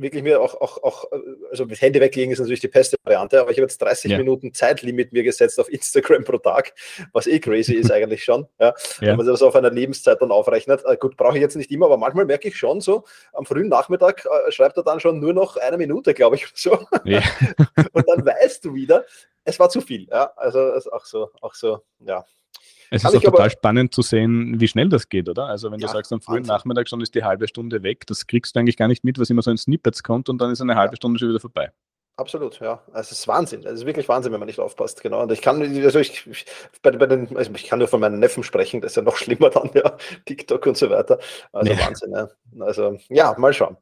wirklich 0.02 0.24
mir 0.24 0.42
auch, 0.42 0.60
auch, 0.62 0.84
auch, 0.84 1.06
also 1.52 1.66
mit 1.66 1.82
Handy 1.82 2.00
weglegen 2.00 2.32
ist 2.32 2.40
natürlich 2.40 2.60
die 2.62 2.68
beste 2.68 2.98
Variante, 3.04 3.40
aber 3.40 3.52
ich 3.52 3.58
habe 3.58 3.64
jetzt 3.64 3.82
30 3.82 4.12
ja. 4.12 4.18
Minuten 4.18 4.54
Zeitlimit 4.54 5.14
mir 5.14 5.24
gesetzt 5.24 5.60
auf 5.60 5.72
Instagram 5.72 6.24
pro 6.24 6.38
Tag, 6.38 6.74
was 7.14 7.28
eh 7.28 7.40
crazy 7.40 7.74
ist 7.74 7.92
eigentlich 7.92 8.24
schon. 8.24 8.48
Ja, 8.60 8.68
ja. 8.68 9.08
Wenn 9.10 9.18
man 9.18 9.28
das 9.28 9.42
auf 9.42 9.56
einer 9.56 9.72
Lebenszeit 9.72 10.22
dann 10.22 10.32
aufrechnet. 10.32 10.84
Äh, 10.86 10.98
gut, 10.98 11.18
brauche 11.18 11.36
ich 11.36 11.42
jetzt 11.42 11.56
nicht 11.56 11.72
immer, 11.72 11.86
aber 11.86 11.98
manchmal 11.98 12.26
merke 12.26 12.48
ich 12.48 12.58
schon 12.58 12.82
so, 12.82 13.04
am 13.34 13.46
frühen 13.46 13.68
Nachmittag 13.68 14.26
äh, 14.26 14.52
schreibt 14.52 14.78
er 14.78 14.84
dann 14.84 15.00
schon 15.00 15.20
nur 15.20 15.34
noch 15.34 15.58
eine 15.58 15.78
Minute, 15.78 16.14
glaube 16.14 16.36
ich, 16.36 16.48
so. 16.54 16.80
Ja. 17.04 17.22
und 17.94 18.08
dann 18.08 18.26
weißt 18.26 18.66
du 18.66 18.74
wieder, 18.74 19.06
es 19.46 19.60
war 19.60 19.70
zu 19.70 19.80
viel. 19.82 20.08
Ja, 20.10 20.32
also 20.36 20.60
es 20.60 20.86
ist 20.86 20.92
auch 20.92 21.06
so, 21.06 21.30
auch 21.42 21.54
so, 21.54 21.80
ja. 22.00 22.26
Es 22.92 23.04
ist 23.04 23.16
auch 23.16 23.22
total 23.22 23.42
aber, 23.42 23.50
spannend 23.50 23.94
zu 23.94 24.02
sehen, 24.02 24.60
wie 24.60 24.68
schnell 24.68 24.90
das 24.90 25.10
geht, 25.10 25.28
oder? 25.28 25.46
Also 25.46 25.72
wenn 25.72 25.80
ja, 25.80 25.88
du 25.88 25.94
sagst, 25.94 26.12
am 26.14 26.22
frühen 26.22 26.40
Wahnsinn. 26.40 26.54
Nachmittag 26.54 26.88
schon 26.90 27.02
ist 27.02 27.16
die 27.16 27.24
halbe 27.24 27.48
Stunde 27.48 27.84
weg, 27.84 28.06
das 28.08 28.28
kriegst 28.28 28.56
du 28.56 28.60
eigentlich 28.60 28.78
gar 28.78 28.88
nicht 28.88 29.04
mit, 29.04 29.18
was 29.20 29.30
immer 29.30 29.42
so 29.42 29.52
in 29.52 29.58
Snippets 29.58 30.04
kommt 30.04 30.30
und 30.30 30.40
dann 30.40 30.52
ist 30.52 30.62
eine 30.62 30.76
halbe 30.76 30.96
Stunde 30.96 31.20
schon 31.20 31.30
wieder 31.30 31.40
vorbei. 31.40 31.72
Absolut, 32.18 32.62
ja. 32.62 32.82
Es 32.94 33.12
ist 33.12 33.28
Wahnsinn. 33.28 33.66
Es 33.66 33.74
ist 33.74 33.86
wirklich 33.86 34.08
Wahnsinn, 34.08 34.32
wenn 34.32 34.40
man 34.40 34.48
nicht 34.48 34.60
aufpasst. 34.60 35.04
Genau. 35.04 35.22
Und 35.22 35.34
ich 35.34 35.42
kann, 35.42 35.62
also 35.84 36.00
ich, 36.00 36.24
bei, 36.82 36.92
bei 36.92 37.08
den, 37.08 37.36
also 37.36 37.52
ich 37.54 37.66
kann 37.66 37.80
nur 37.80 37.90
von 37.90 38.00
meinen 38.00 38.20
Neffen 38.20 38.42
sprechen, 38.42 38.80
das 38.80 38.94
ist 38.94 38.96
ja 38.96 39.02
noch 39.02 39.18
schlimmer 39.18 39.50
dann, 39.50 39.70
ja. 39.74 39.98
TikTok 40.26 40.66
und 40.66 40.78
so 40.78 40.90
weiter. 40.90 41.20
Also 41.52 41.74
ja. 41.74 41.80
Wahnsinn, 41.80 42.12
ja. 42.12 42.30
Also, 42.62 42.98
ja, 43.10 43.36
mal 43.38 43.52
schauen. 43.52 43.76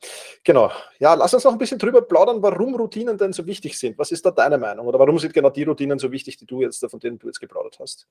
Genau. 0.43 0.71
Ja, 0.97 1.13
lass 1.13 1.35
uns 1.35 1.43
noch 1.43 1.51
ein 1.51 1.59
bisschen 1.59 1.77
drüber 1.77 2.01
plaudern, 2.01 2.41
warum 2.41 2.73
Routinen 2.75 3.19
denn 3.19 3.33
so 3.33 3.45
wichtig 3.45 3.77
sind. 3.77 3.99
Was 3.99 4.11
ist 4.11 4.25
da 4.25 4.31
deine 4.31 4.57
Meinung? 4.57 4.87
Oder 4.87 4.97
warum 4.97 5.19
sind 5.19 5.33
genau 5.33 5.51
die 5.51 5.63
Routinen 5.63 5.99
so 5.99 6.11
wichtig, 6.11 6.37
die 6.37 6.47
du 6.47 6.61
jetzt, 6.61 6.83
von 6.89 6.99
denen 6.99 7.19
du 7.19 7.27
jetzt 7.27 7.39
geplaudert 7.39 7.77
hast? 7.79 8.07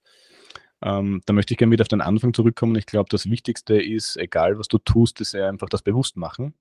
Ähm, 0.84 1.22
da 1.26 1.32
möchte 1.32 1.54
ich 1.54 1.58
gerne 1.58 1.72
wieder 1.72 1.82
auf 1.82 1.88
den 1.88 2.00
Anfang 2.00 2.34
zurückkommen. 2.34 2.74
Ich 2.76 2.86
glaube, 2.86 3.08
das 3.08 3.30
Wichtigste 3.30 3.80
ist, 3.80 4.16
egal 4.16 4.58
was 4.58 4.68
du 4.68 4.78
tust, 4.78 5.20
ist 5.20 5.32
ja 5.32 5.48
einfach 5.48 5.68
das 5.68 5.82
Bewusstmachen. 5.82 6.54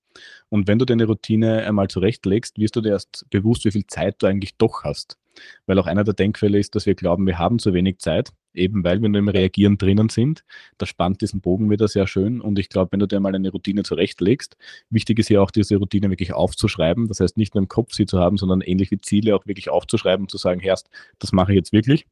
Und 0.49 0.67
wenn 0.67 0.77
du 0.77 0.85
deine 0.85 1.05
Routine 1.05 1.63
einmal 1.65 1.87
zurechtlegst, 1.87 2.59
wirst 2.59 2.75
du 2.75 2.81
dir 2.81 2.89
erst 2.89 3.25
bewusst, 3.31 3.65
wie 3.65 3.71
viel 3.71 3.87
Zeit 3.87 4.17
du 4.19 4.27
eigentlich 4.27 4.57
doch 4.57 4.83
hast. 4.83 5.17
Weil 5.65 5.79
auch 5.79 5.87
einer 5.87 6.03
der 6.03 6.13
Denkfälle 6.13 6.59
ist, 6.59 6.75
dass 6.75 6.85
wir 6.85 6.93
glauben, 6.93 7.25
wir 7.25 7.39
haben 7.39 7.57
zu 7.57 7.73
wenig 7.73 7.99
Zeit, 7.99 8.31
eben 8.53 8.83
weil 8.83 9.01
wir 9.01 9.09
nur 9.09 9.19
im 9.19 9.29
Reagieren 9.29 9.77
drinnen 9.77 10.09
sind. 10.09 10.43
Das 10.77 10.89
spannt 10.89 11.21
diesen 11.21 11.41
Bogen 11.41 11.69
wieder 11.71 11.87
sehr 11.87 12.05
schön. 12.05 12.41
Und 12.41 12.59
ich 12.59 12.69
glaube, 12.69 12.91
wenn 12.91 12.99
du 12.99 13.07
dir 13.07 13.19
mal 13.21 13.33
eine 13.33 13.49
Routine 13.49 13.83
zurechtlegst, 13.83 14.55
wichtig 14.89 15.19
ist 15.19 15.29
ja 15.29 15.41
auch, 15.41 15.51
diese 15.51 15.77
Routine 15.77 16.09
wirklich 16.09 16.33
aufzuschreiben. 16.33 17.07
Das 17.07 17.21
heißt, 17.21 17.37
nicht 17.37 17.55
nur 17.55 17.63
im 17.63 17.69
Kopf 17.69 17.93
sie 17.93 18.05
zu 18.05 18.19
haben, 18.19 18.37
sondern 18.37 18.61
ähnlich 18.61 18.91
wie 18.91 18.99
Ziele 18.99 19.35
auch 19.35 19.47
wirklich 19.47 19.69
aufzuschreiben 19.69 20.25
und 20.25 20.29
zu 20.29 20.37
sagen, 20.37 20.59
Herrst, 20.59 20.89
das 21.17 21.31
mache 21.31 21.53
ich 21.53 21.55
jetzt 21.55 21.71
wirklich 21.71 22.05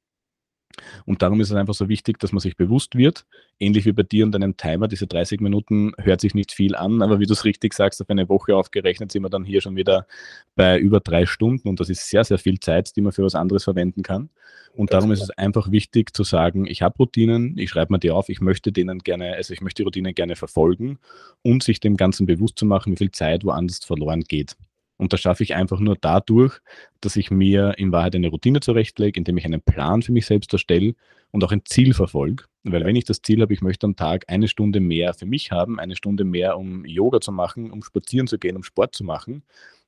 und 1.05 1.21
darum 1.21 1.41
ist 1.41 1.49
es 1.49 1.55
einfach 1.55 1.73
so 1.73 1.89
wichtig, 1.89 2.19
dass 2.19 2.31
man 2.31 2.39
sich 2.39 2.57
bewusst 2.57 2.95
wird, 2.95 3.25
ähnlich 3.59 3.85
wie 3.85 3.91
bei 3.91 4.03
dir 4.03 4.25
und 4.25 4.31
deinem 4.31 4.57
Timer, 4.57 4.87
diese 4.87 5.07
30 5.07 5.41
Minuten 5.41 5.93
hört 5.97 6.21
sich 6.21 6.33
nicht 6.33 6.51
viel 6.51 6.75
an, 6.75 7.01
aber 7.01 7.19
wie 7.19 7.25
du 7.25 7.33
es 7.33 7.45
richtig 7.45 7.73
sagst, 7.73 8.01
auf 8.01 8.09
eine 8.09 8.29
Woche 8.29 8.55
aufgerechnet 8.55 9.11
sind 9.11 9.23
wir 9.23 9.29
dann 9.29 9.43
hier 9.43 9.61
schon 9.61 9.75
wieder 9.75 10.07
bei 10.55 10.79
über 10.79 10.99
drei 10.99 11.25
Stunden 11.25 11.67
und 11.67 11.79
das 11.79 11.89
ist 11.89 12.09
sehr, 12.09 12.23
sehr 12.23 12.37
viel 12.37 12.59
Zeit, 12.59 12.95
die 12.95 13.01
man 13.01 13.11
für 13.11 13.23
was 13.23 13.35
anderes 13.35 13.63
verwenden 13.63 14.03
kann. 14.03 14.29
Und 14.75 14.93
darum 14.93 15.11
ist 15.11 15.21
es 15.21 15.31
einfach 15.31 15.71
wichtig 15.71 16.15
zu 16.15 16.23
sagen, 16.23 16.65
ich 16.65 16.81
habe 16.81 16.97
Routinen, 16.97 17.57
ich 17.57 17.69
schreibe 17.69 17.93
mir 17.93 17.99
die 17.99 18.11
auf, 18.11 18.29
ich 18.29 18.39
möchte 18.39 18.71
denen 18.71 18.99
gerne, 18.99 19.35
also 19.35 19.53
ich 19.53 19.61
möchte 19.61 19.81
die 19.81 19.85
Routinen 19.85 20.13
gerne 20.13 20.35
verfolgen 20.35 20.99
und 21.41 21.63
sich 21.63 21.79
dem 21.79 21.97
Ganzen 21.97 22.25
bewusst 22.25 22.57
zu 22.57 22.65
machen, 22.65 22.93
wie 22.93 22.97
viel 22.97 23.11
Zeit 23.11 23.43
woanders 23.43 23.79
verloren 23.83 24.21
geht. 24.21 24.55
Und 24.99 25.13
das 25.13 25.21
schaffe 25.21 25.43
ich 25.43 25.55
einfach 25.55 25.79
nur 25.79 25.95
dadurch, 25.99 26.59
dass 26.99 27.15
ich 27.15 27.31
mir 27.31 27.73
in 27.77 27.93
Wahrheit 27.93 28.15
eine 28.15 28.27
Routine 28.27 28.59
zurechtlege, 28.59 29.17
indem 29.17 29.37
ich 29.37 29.45
einen 29.45 29.61
Plan 29.61 30.01
für 30.01 30.11
mich 30.11 30.25
selbst 30.25 30.51
erstelle 30.51 30.93
und 31.31 31.41
auch 31.43 31.53
ein 31.53 31.63
Ziel 31.63 31.93
verfolge. 31.93 32.43
Weil 32.63 32.83
wenn 32.83 32.97
ich 32.97 33.05
das 33.05 33.21
Ziel 33.21 33.41
habe, 33.41 33.53
ich 33.53 33.61
möchte 33.61 33.87
am 33.87 33.95
Tag 33.95 34.25
eine 34.27 34.49
Stunde 34.49 34.81
mehr 34.81 35.13
für 35.13 35.25
mich 35.25 35.51
haben, 35.51 35.79
eine 35.79 35.95
Stunde 35.95 36.25
mehr, 36.25 36.57
um 36.57 36.83
Yoga 36.85 37.21
zu 37.21 37.31
machen, 37.31 37.71
um 37.71 37.81
spazieren 37.81 38.27
zu 38.27 38.37
gehen, 38.37 38.57
um 38.57 38.63
Sport 38.63 38.93
zu 38.93 39.05
machen, 39.05 39.43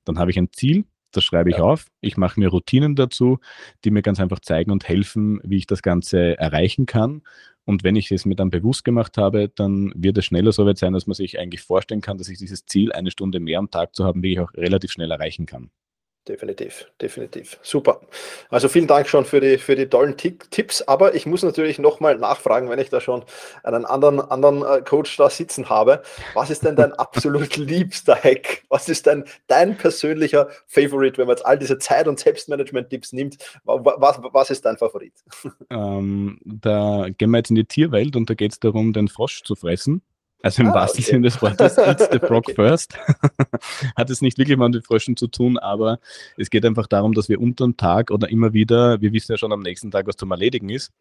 dann 0.06 0.18
habe 0.18 0.32
ich 0.32 0.40
ein 0.40 0.54
Ziel, 0.54 0.86
das 1.12 1.26
schreibe 1.26 1.50
ich 1.50 1.58
ja. 1.58 1.64
auf. 1.64 1.88
Ich 2.00 2.16
mache 2.16 2.40
mir 2.40 2.48
Routinen 2.48 2.96
dazu, 2.96 3.40
die 3.84 3.92
mir 3.92 4.02
ganz 4.02 4.22
einfach 4.22 4.40
zeigen 4.40 4.72
und 4.72 4.88
helfen, 4.88 5.42
wie 5.44 5.58
ich 5.58 5.68
das 5.68 5.82
Ganze 5.82 6.38
erreichen 6.38 6.86
kann. 6.86 7.22
Und 7.66 7.84
wenn 7.84 7.96
ich 7.96 8.12
es 8.12 8.26
mir 8.26 8.36
dann 8.36 8.50
bewusst 8.50 8.84
gemacht 8.84 9.18
habe, 9.18 9.50
dann 9.50 9.92
wird 9.96 10.18
es 10.18 10.26
schneller 10.26 10.52
so 10.52 10.66
weit 10.66 10.78
sein, 10.78 10.94
dass 10.94 11.08
man 11.08 11.14
sich 11.14 11.40
eigentlich 11.40 11.62
vorstellen 11.62 12.02
kann, 12.02 12.18
dass 12.18 12.30
ich 12.30 12.38
dieses 12.38 12.66
Ziel, 12.66 12.92
eine 12.92 13.12
Stunde 13.12 13.40
mehr 13.40 13.60
am 13.60 13.70
Tag 13.70 13.96
zu 13.96 14.04
haben, 14.04 14.24
wie 14.24 14.34
ich 14.34 14.40
auch 14.40 14.54
relativ 14.56 14.92
schnell 14.92 15.12
erreichen 15.12 15.46
kann. 15.46 15.70
Definitiv, 16.28 16.86
definitiv. 17.02 17.58
Super. 17.64 18.00
Also 18.52 18.70
vielen 18.70 18.86
Dank 18.86 19.08
schon 19.08 19.26
für 19.26 19.42
die, 19.42 19.58
für 19.58 19.76
die 19.76 19.88
tollen 19.88 20.18
Tipps. 20.18 20.84
Aber 20.84 21.16
ich 21.16 21.26
muss 21.26 21.42
natürlich 21.42 21.80
nochmal 21.80 22.16
nachfragen, 22.20 22.70
wenn 22.70 22.78
ich 22.78 22.92
da 22.92 23.02
schon 23.02 23.24
einen 23.64 23.86
anderen, 23.86 24.22
anderen 24.22 24.64
äh, 24.64 24.84
Coach 24.84 25.18
da 25.18 25.32
sitzen 25.32 25.70
habe. 25.70 26.04
Was 26.36 26.52
ist 26.52 26.64
denn 26.64 26.76
dein 26.76 26.94
absolut 26.94 27.56
liebster 27.58 28.16
Hack? 28.16 28.62
Was 28.70 28.88
ist 28.88 29.08
denn 29.08 29.26
dein 29.48 29.78
persönlicher 29.78 30.48
Favorite, 30.68 31.18
wenn 31.18 31.26
man 31.26 31.38
jetzt 31.38 31.46
all 31.46 31.58
diese 31.58 31.80
Zeit- 31.80 32.08
und 32.08 32.20
Selbstmanagement-Tipps 32.20 33.14
nimmt? 33.14 33.38
Was, 33.64 34.20
was 34.22 34.52
ist 34.52 34.64
dein 34.64 34.78
Favorit? 34.78 35.14
Ähm, 35.72 36.40
da 36.46 37.08
gehen 37.18 37.32
wir 37.32 37.38
jetzt 37.40 37.50
in 37.50 37.56
die 37.56 37.66
Tierwelt 37.66 38.16
und 38.16 38.30
da 38.30 38.36
geht 38.36 38.52
es 38.52 38.60
darum, 38.60 38.94
den 38.94 39.08
Frosch 39.08 39.42
zu 39.42 39.56
fressen. 39.56 40.04
Also 40.44 40.64
im 40.64 40.70
ah, 40.70 40.74
wahrsten 40.74 41.04
okay. 41.04 41.12
Sinne 41.12 41.24
des 41.24 41.42
Wortes, 41.42 41.78
eats 41.78 42.10
the 42.12 42.20
frog 42.20 42.46
okay. 42.48 42.54
first. 42.56 42.98
Hat 43.96 44.10
es 44.10 44.22
nicht 44.22 44.38
wirklich 44.38 44.58
mal 44.58 44.70
mit 44.70 44.86
Fröschen 44.86 45.16
zu 45.16 45.28
tun, 45.28 45.58
aber 45.58 46.00
es 46.38 46.50
geht 46.50 46.66
einfach 46.66 46.88
darum, 46.88 47.14
dass 47.14 47.30
wir 47.30 47.40
unterm 47.40 47.78
Tag 47.78 48.12
oder 48.12 48.30
immer 48.30 48.54
wieder, 48.54 49.02
wir 49.02 49.14
wissen 49.14 49.32
ja 49.32 49.38
schon 49.38 49.52
am 49.52 49.62
nächsten 49.62 49.92
Tag, 49.92 50.08
was 50.08 50.16
zum 50.16 50.32
Erledigen 50.32 50.70
ist. 50.70 50.92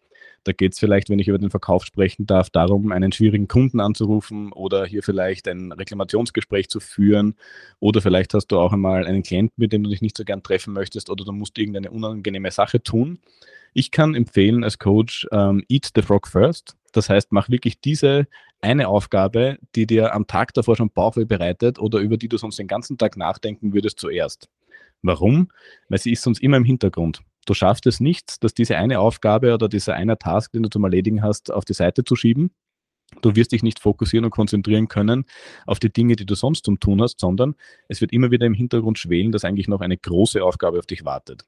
Da 0.44 0.52
geht 0.52 0.72
es 0.72 0.78
vielleicht, 0.78 1.10
wenn 1.10 1.18
ich 1.18 1.28
über 1.28 1.38
den 1.38 1.50
Verkauf 1.50 1.84
sprechen 1.84 2.26
darf, 2.26 2.48
darum, 2.50 2.92
einen 2.92 3.12
schwierigen 3.12 3.48
Kunden 3.48 3.80
anzurufen 3.80 4.52
oder 4.52 4.86
hier 4.86 5.02
vielleicht 5.02 5.48
ein 5.48 5.72
Reklamationsgespräch 5.72 6.68
zu 6.68 6.80
führen. 6.80 7.34
Oder 7.78 8.00
vielleicht 8.00 8.32
hast 8.32 8.46
du 8.48 8.58
auch 8.58 8.72
einmal 8.72 9.06
einen 9.06 9.22
Klienten, 9.22 9.54
mit 9.56 9.72
dem 9.72 9.82
du 9.82 9.90
dich 9.90 10.00
nicht 10.00 10.16
so 10.16 10.24
gern 10.24 10.42
treffen 10.42 10.72
möchtest 10.72 11.10
oder 11.10 11.24
du 11.24 11.32
musst 11.32 11.58
irgendeine 11.58 11.90
unangenehme 11.90 12.50
Sache 12.50 12.82
tun. 12.82 13.18
Ich 13.74 13.90
kann 13.90 14.14
empfehlen 14.14 14.64
als 14.64 14.78
Coach, 14.78 15.28
ähm, 15.30 15.64
eat 15.68 15.90
the 15.94 16.02
frog 16.02 16.26
first. 16.26 16.74
Das 16.92 17.08
heißt, 17.08 17.30
mach 17.30 17.50
wirklich 17.50 17.80
diese 17.80 18.26
eine 18.60 18.88
Aufgabe, 18.88 19.58
die 19.74 19.86
dir 19.86 20.14
am 20.14 20.26
Tag 20.26 20.54
davor 20.54 20.76
schon 20.76 20.90
Bauchweh 20.90 21.24
bereitet 21.24 21.78
oder 21.78 21.98
über 21.98 22.16
die 22.16 22.28
du 22.28 22.36
sonst 22.36 22.58
den 22.58 22.66
ganzen 22.66 22.98
Tag 22.98 23.16
nachdenken 23.16 23.72
würdest 23.72 23.98
zuerst. 23.98 24.48
Warum? 25.02 25.48
Weil 25.88 25.98
sie 25.98 26.12
ist 26.12 26.22
sonst 26.22 26.42
immer 26.42 26.58
im 26.58 26.64
Hintergrund. 26.64 27.22
Du 27.46 27.54
schaffst 27.54 27.86
es 27.86 28.00
nicht, 28.00 28.44
dass 28.44 28.54
diese 28.54 28.76
eine 28.76 29.00
Aufgabe 29.00 29.54
oder 29.54 29.68
dieser 29.68 29.94
eine 29.94 30.18
Task, 30.18 30.52
den 30.52 30.62
du 30.62 30.68
zum 30.68 30.84
Erledigen 30.84 31.22
hast, 31.22 31.50
auf 31.50 31.64
die 31.64 31.74
Seite 31.74 32.04
zu 32.04 32.16
schieben. 32.16 32.50
Du 33.22 33.34
wirst 33.34 33.52
dich 33.52 33.62
nicht 33.62 33.80
fokussieren 33.80 34.24
und 34.24 34.30
konzentrieren 34.30 34.88
können 34.88 35.24
auf 35.66 35.80
die 35.80 35.92
Dinge, 35.92 36.14
die 36.16 36.26
du 36.26 36.34
sonst 36.34 36.64
zum 36.64 36.78
Tun 36.78 37.02
hast, 37.02 37.18
sondern 37.18 37.56
es 37.88 38.00
wird 38.00 38.12
immer 38.12 38.30
wieder 38.30 38.46
im 38.46 38.54
Hintergrund 38.54 38.98
schwelen, 38.98 39.32
dass 39.32 39.44
eigentlich 39.44 39.68
noch 39.68 39.80
eine 39.80 39.96
große 39.96 40.44
Aufgabe 40.44 40.78
auf 40.78 40.86
dich 40.86 41.04
wartet. 41.04 41.44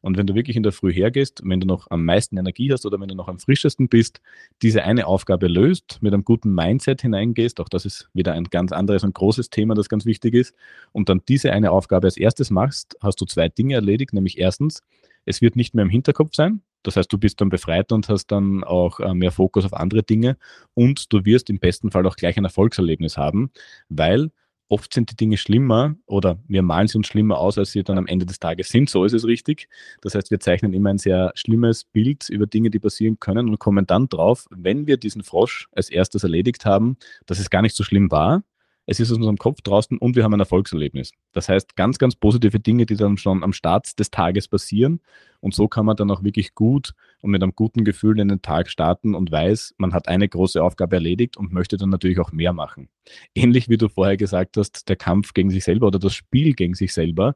Und 0.00 0.16
wenn 0.16 0.26
du 0.26 0.34
wirklich 0.34 0.56
in 0.56 0.62
der 0.62 0.72
Früh 0.72 0.92
hergehst, 0.92 1.42
wenn 1.44 1.60
du 1.60 1.66
noch 1.66 1.90
am 1.90 2.04
meisten 2.04 2.36
Energie 2.36 2.72
hast 2.72 2.86
oder 2.86 3.00
wenn 3.00 3.08
du 3.08 3.14
noch 3.14 3.28
am 3.28 3.38
frischesten 3.38 3.88
bist, 3.88 4.20
diese 4.62 4.84
eine 4.84 5.06
Aufgabe 5.06 5.48
löst, 5.48 5.98
mit 6.00 6.12
einem 6.12 6.24
guten 6.24 6.54
Mindset 6.54 7.02
hineingehst, 7.02 7.60
auch 7.60 7.68
das 7.68 7.84
ist 7.84 8.08
wieder 8.14 8.32
ein 8.32 8.44
ganz 8.44 8.72
anderes 8.72 9.04
und 9.04 9.14
großes 9.14 9.50
Thema, 9.50 9.74
das 9.74 9.88
ganz 9.88 10.06
wichtig 10.06 10.34
ist, 10.34 10.54
und 10.92 11.08
dann 11.08 11.22
diese 11.28 11.52
eine 11.52 11.70
Aufgabe 11.70 12.06
als 12.06 12.16
erstes 12.16 12.50
machst, 12.50 12.96
hast 13.00 13.20
du 13.20 13.24
zwei 13.24 13.48
Dinge 13.48 13.74
erledigt, 13.74 14.12
nämlich 14.12 14.38
erstens, 14.38 14.82
es 15.24 15.40
wird 15.40 15.56
nicht 15.56 15.74
mehr 15.74 15.84
im 15.84 15.90
Hinterkopf 15.90 16.34
sein, 16.34 16.62
das 16.86 16.96
heißt, 16.96 17.12
du 17.12 17.18
bist 17.18 17.40
dann 17.40 17.48
befreit 17.48 17.90
und 17.90 18.08
hast 18.08 18.28
dann 18.28 18.62
auch 18.62 19.00
äh, 19.00 19.12
mehr 19.12 19.32
Fokus 19.32 19.64
auf 19.64 19.74
andere 19.74 20.04
Dinge 20.04 20.36
und 20.74 21.12
du 21.12 21.24
wirst 21.24 21.50
im 21.50 21.58
besten 21.58 21.90
Fall 21.90 22.06
auch 22.06 22.14
gleich 22.14 22.36
ein 22.36 22.44
Erfolgserlebnis 22.44 23.16
haben, 23.16 23.50
weil 23.88 24.30
oft 24.68 24.92
sind 24.92 25.10
die 25.10 25.16
Dinge 25.16 25.36
schlimmer 25.36 25.94
oder 26.06 26.38
wir 26.48 26.62
malen 26.62 26.88
sie 26.88 26.98
uns 26.98 27.06
schlimmer 27.06 27.38
aus, 27.38 27.58
als 27.58 27.72
sie 27.72 27.82
dann 27.82 27.98
am 27.98 28.06
Ende 28.06 28.26
des 28.26 28.38
Tages 28.38 28.68
sind. 28.68 28.90
So 28.90 29.04
ist 29.04 29.12
es 29.12 29.24
richtig. 29.24 29.68
Das 30.00 30.14
heißt, 30.14 30.30
wir 30.30 30.40
zeichnen 30.40 30.72
immer 30.72 30.90
ein 30.90 30.98
sehr 30.98 31.32
schlimmes 31.34 31.84
Bild 31.84 32.28
über 32.28 32.46
Dinge, 32.46 32.70
die 32.70 32.78
passieren 32.78 33.20
können 33.20 33.48
und 33.48 33.58
kommen 33.58 33.86
dann 33.86 34.08
drauf, 34.08 34.46
wenn 34.50 34.86
wir 34.86 34.96
diesen 34.96 35.22
Frosch 35.22 35.68
als 35.72 35.90
erstes 35.90 36.22
erledigt 36.22 36.64
haben, 36.64 36.96
dass 37.26 37.38
es 37.38 37.50
gar 37.50 37.62
nicht 37.62 37.76
so 37.76 37.84
schlimm 37.84 38.10
war, 38.10 38.42
es 38.86 39.00
ist 39.00 39.10
aus 39.10 39.16
unserem 39.16 39.36
Kopf 39.36 39.60
draußen 39.62 39.98
und 39.98 40.14
wir 40.14 40.22
haben 40.22 40.32
ein 40.32 40.40
Erfolgserlebnis. 40.40 41.10
Das 41.32 41.48
heißt, 41.48 41.74
ganz, 41.74 41.98
ganz 41.98 42.14
positive 42.14 42.60
Dinge, 42.60 42.86
die 42.86 42.94
dann 42.94 43.18
schon 43.18 43.42
am 43.42 43.52
Start 43.52 43.98
des 43.98 44.12
Tages 44.12 44.46
passieren. 44.46 45.00
Und 45.40 45.54
so 45.54 45.66
kann 45.66 45.84
man 45.84 45.96
dann 45.96 46.10
auch 46.10 46.22
wirklich 46.22 46.54
gut 46.54 46.94
und 47.20 47.32
mit 47.32 47.42
einem 47.42 47.52
guten 47.54 47.84
Gefühl 47.84 48.20
in 48.20 48.28
den 48.28 48.42
Tag 48.42 48.70
starten 48.70 49.14
und 49.16 49.30
weiß, 49.32 49.74
man 49.78 49.92
hat 49.92 50.06
eine 50.06 50.28
große 50.28 50.62
Aufgabe 50.62 50.96
erledigt 50.96 51.36
und 51.36 51.52
möchte 51.52 51.76
dann 51.76 51.90
natürlich 51.90 52.20
auch 52.20 52.30
mehr 52.30 52.52
machen. 52.52 52.88
Ähnlich 53.34 53.68
wie 53.68 53.76
du 53.76 53.88
vorher 53.88 54.16
gesagt 54.16 54.56
hast, 54.56 54.88
der 54.88 54.96
Kampf 54.96 55.34
gegen 55.34 55.50
sich 55.50 55.64
selber 55.64 55.88
oder 55.88 55.98
das 55.98 56.14
Spiel 56.14 56.54
gegen 56.54 56.74
sich 56.74 56.92
selber. 56.92 57.34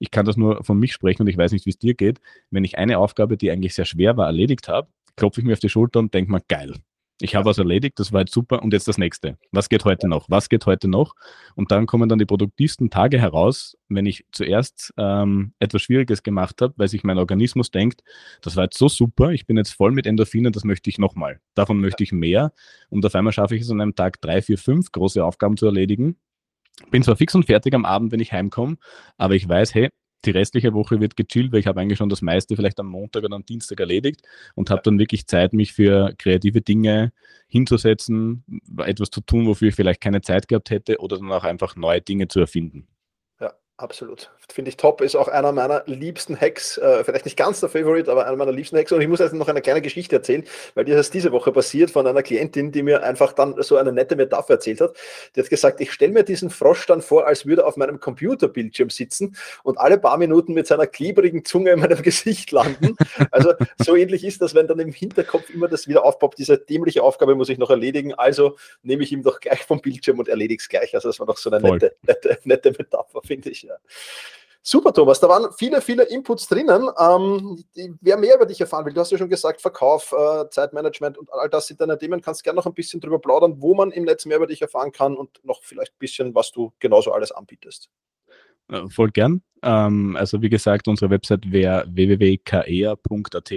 Ich 0.00 0.10
kann 0.10 0.26
das 0.26 0.36
nur 0.36 0.64
von 0.64 0.78
mich 0.78 0.92
sprechen 0.92 1.22
und 1.22 1.28
ich 1.28 1.38
weiß 1.38 1.52
nicht, 1.52 1.64
wie 1.64 1.70
es 1.70 1.78
dir 1.78 1.94
geht. 1.94 2.20
Wenn 2.50 2.64
ich 2.64 2.76
eine 2.76 2.98
Aufgabe, 2.98 3.36
die 3.36 3.50
eigentlich 3.50 3.74
sehr 3.74 3.84
schwer 3.84 4.16
war, 4.16 4.26
erledigt 4.26 4.68
habe, 4.68 4.88
klopfe 5.16 5.40
ich 5.40 5.46
mir 5.46 5.52
auf 5.52 5.60
die 5.60 5.68
Schulter 5.68 6.00
und 6.00 6.14
denke 6.14 6.30
mir, 6.30 6.40
geil, 6.48 6.74
ich 7.20 7.34
habe 7.34 7.46
was 7.46 7.58
erledigt, 7.58 7.98
das 7.98 8.12
war 8.12 8.20
jetzt 8.20 8.32
super 8.32 8.62
und 8.62 8.72
jetzt 8.72 8.86
das 8.86 8.98
nächste. 8.98 9.38
Was 9.50 9.68
geht 9.68 9.84
heute 9.84 10.08
noch? 10.08 10.26
Was 10.28 10.48
geht 10.48 10.66
heute 10.66 10.88
noch? 10.88 11.14
Und 11.56 11.72
dann 11.72 11.86
kommen 11.86 12.08
dann 12.08 12.18
die 12.18 12.26
produktivsten 12.26 12.90
Tage 12.90 13.18
heraus, 13.18 13.76
wenn 13.88 14.06
ich 14.06 14.24
zuerst 14.30 14.94
ähm, 14.96 15.52
etwas 15.58 15.82
Schwieriges 15.82 16.22
gemacht 16.22 16.62
habe, 16.62 16.74
weil 16.76 16.88
sich 16.88 17.02
mein 17.02 17.18
Organismus 17.18 17.70
denkt, 17.70 18.02
das 18.40 18.56
war 18.56 18.64
jetzt 18.64 18.78
so 18.78 18.88
super, 18.88 19.30
ich 19.30 19.46
bin 19.46 19.56
jetzt 19.56 19.72
voll 19.72 19.90
mit 19.90 20.06
Endorphinen, 20.06 20.52
das 20.52 20.64
möchte 20.64 20.90
ich 20.90 20.98
nochmal. 20.98 21.40
Davon 21.54 21.80
möchte 21.80 22.04
ich 22.04 22.12
mehr. 22.12 22.52
Und 22.88 23.04
auf 23.04 23.14
einmal 23.14 23.32
schaffe 23.32 23.56
ich 23.56 23.62
es 23.62 23.70
an 23.70 23.80
einem 23.80 23.96
Tag 23.96 24.20
drei, 24.20 24.40
vier, 24.40 24.58
fünf 24.58 24.92
große 24.92 25.24
Aufgaben 25.24 25.56
zu 25.56 25.66
erledigen. 25.66 26.16
Bin 26.90 27.02
zwar 27.02 27.16
fix 27.16 27.34
und 27.34 27.46
fertig 27.46 27.74
am 27.74 27.84
Abend, 27.84 28.12
wenn 28.12 28.20
ich 28.20 28.32
heimkomme, 28.32 28.76
aber 29.16 29.34
ich 29.34 29.48
weiß, 29.48 29.74
hey, 29.74 29.90
die 30.24 30.30
restliche 30.30 30.74
Woche 30.74 31.00
wird 31.00 31.16
gechillt, 31.16 31.52
weil 31.52 31.60
ich 31.60 31.66
habe 31.66 31.80
eigentlich 31.80 31.98
schon 31.98 32.08
das 32.08 32.22
meiste 32.22 32.56
vielleicht 32.56 32.80
am 32.80 32.88
Montag 32.88 33.24
oder 33.24 33.36
am 33.36 33.46
Dienstag 33.46 33.80
erledigt 33.80 34.22
und 34.54 34.70
habe 34.70 34.82
dann 34.84 34.98
wirklich 34.98 35.26
Zeit, 35.26 35.52
mich 35.52 35.72
für 35.72 36.14
kreative 36.18 36.60
Dinge 36.60 37.12
hinzusetzen, 37.48 38.44
etwas 38.84 39.10
zu 39.10 39.20
tun, 39.20 39.46
wofür 39.46 39.68
ich 39.68 39.74
vielleicht 39.74 40.00
keine 40.00 40.20
Zeit 40.20 40.48
gehabt 40.48 40.70
hätte 40.70 40.98
oder 40.98 41.18
dann 41.18 41.32
auch 41.32 41.44
einfach 41.44 41.76
neue 41.76 42.00
Dinge 42.00 42.28
zu 42.28 42.40
erfinden. 42.40 42.86
Absolut. 43.80 44.28
Finde 44.52 44.70
ich 44.70 44.76
top. 44.76 45.00
Ist 45.02 45.14
auch 45.14 45.28
einer 45.28 45.52
meiner 45.52 45.84
liebsten 45.86 46.38
Hacks. 46.38 46.78
Äh, 46.78 47.04
vielleicht 47.04 47.26
nicht 47.26 47.36
ganz 47.36 47.60
der 47.60 47.68
Favorite, 47.68 48.10
aber 48.10 48.26
einer 48.26 48.36
meiner 48.36 48.50
liebsten 48.50 48.76
Hacks. 48.76 48.90
Und 48.90 49.00
ich 49.00 49.06
muss 49.06 49.20
jetzt 49.20 49.34
noch 49.34 49.46
eine 49.46 49.62
kleine 49.62 49.80
Geschichte 49.80 50.16
erzählen, 50.16 50.42
weil 50.74 50.84
die 50.84 50.90
ist 50.90 51.14
diese 51.14 51.30
Woche 51.30 51.52
passiert 51.52 51.92
von 51.92 52.04
einer 52.04 52.24
Klientin, 52.24 52.72
die 52.72 52.82
mir 52.82 53.04
einfach 53.04 53.32
dann 53.32 53.54
so 53.62 53.76
eine 53.76 53.92
nette 53.92 54.16
Metapher 54.16 54.54
erzählt 54.54 54.80
hat. 54.80 54.96
Die 55.36 55.40
hat 55.40 55.48
gesagt, 55.48 55.80
ich 55.80 55.92
stelle 55.92 56.10
mir 56.10 56.24
diesen 56.24 56.50
Frosch 56.50 56.86
dann 56.86 57.02
vor, 57.02 57.28
als 57.28 57.46
würde 57.46 57.62
er 57.62 57.68
auf 57.68 57.76
meinem 57.76 58.00
Computerbildschirm 58.00 58.90
sitzen 58.90 59.36
und 59.62 59.78
alle 59.78 59.96
paar 59.96 60.18
Minuten 60.18 60.54
mit 60.54 60.66
seiner 60.66 60.88
klebrigen 60.88 61.44
Zunge 61.44 61.70
in 61.70 61.78
meinem 61.78 62.02
Gesicht 62.02 62.50
landen. 62.50 62.96
Also 63.30 63.52
so 63.76 63.94
ähnlich 63.94 64.24
ist 64.24 64.42
das, 64.42 64.56
wenn 64.56 64.66
dann 64.66 64.80
im 64.80 64.90
Hinterkopf 64.90 65.50
immer 65.50 65.68
das 65.68 65.86
wieder 65.86 66.04
aufpoppt, 66.04 66.38
diese 66.38 66.58
dämliche 66.58 67.04
Aufgabe 67.04 67.36
muss 67.36 67.48
ich 67.48 67.58
noch 67.58 67.70
erledigen. 67.70 68.12
Also 68.14 68.56
nehme 68.82 69.04
ich 69.04 69.12
ihm 69.12 69.22
doch 69.22 69.38
gleich 69.38 69.62
vom 69.62 69.80
Bildschirm 69.80 70.18
und 70.18 70.26
erledige 70.26 70.60
es 70.60 70.68
gleich. 70.68 70.96
Also 70.96 71.10
das 71.10 71.20
war 71.20 71.26
doch 71.26 71.36
so 71.36 71.48
eine 71.48 71.60
nette, 71.60 71.94
nette, 72.02 72.38
nette 72.42 72.72
Metapher, 72.72 73.20
finde 73.22 73.50
ich. 73.50 73.67
Ja. 73.68 73.76
Super, 74.62 74.92
Thomas. 74.92 75.18
Da 75.18 75.28
waren 75.30 75.50
viele, 75.56 75.80
viele 75.80 76.02
Inputs 76.04 76.46
drinnen. 76.46 76.90
Ähm, 76.98 77.64
wer 78.02 78.18
mehr 78.18 78.36
über 78.36 78.44
dich 78.44 78.60
erfahren 78.60 78.84
will, 78.84 78.92
du 78.92 79.00
hast 79.00 79.10
ja 79.10 79.16
schon 79.16 79.30
gesagt, 79.30 79.62
Verkauf, 79.62 80.12
äh, 80.12 80.50
Zeitmanagement 80.50 81.16
und 81.16 81.32
all 81.32 81.48
das 81.48 81.68
sind 81.68 81.80
deine 81.80 81.96
Themen. 81.96 82.20
Kannst 82.20 82.44
gerne 82.44 82.56
noch 82.56 82.66
ein 82.66 82.74
bisschen 82.74 83.00
drüber 83.00 83.18
plaudern, 83.18 83.62
wo 83.62 83.74
man 83.74 83.92
im 83.92 84.04
Netz 84.04 84.26
mehr 84.26 84.36
über 84.36 84.46
dich 84.46 84.60
erfahren 84.60 84.92
kann 84.92 85.16
und 85.16 85.42
noch 85.42 85.62
vielleicht 85.62 85.92
ein 85.92 85.98
bisschen, 85.98 86.34
was 86.34 86.50
du 86.52 86.72
genauso 86.80 87.12
alles 87.12 87.32
anbietest. 87.32 87.88
Äh, 88.68 88.88
voll 88.90 89.08
gern. 89.10 89.42
Ähm, 89.62 90.16
also 90.16 90.42
wie 90.42 90.48
gesagt, 90.48 90.88
unsere 90.88 91.10
Website 91.10 91.50
wäre 91.50 91.86
www.kea.at. 91.88 93.52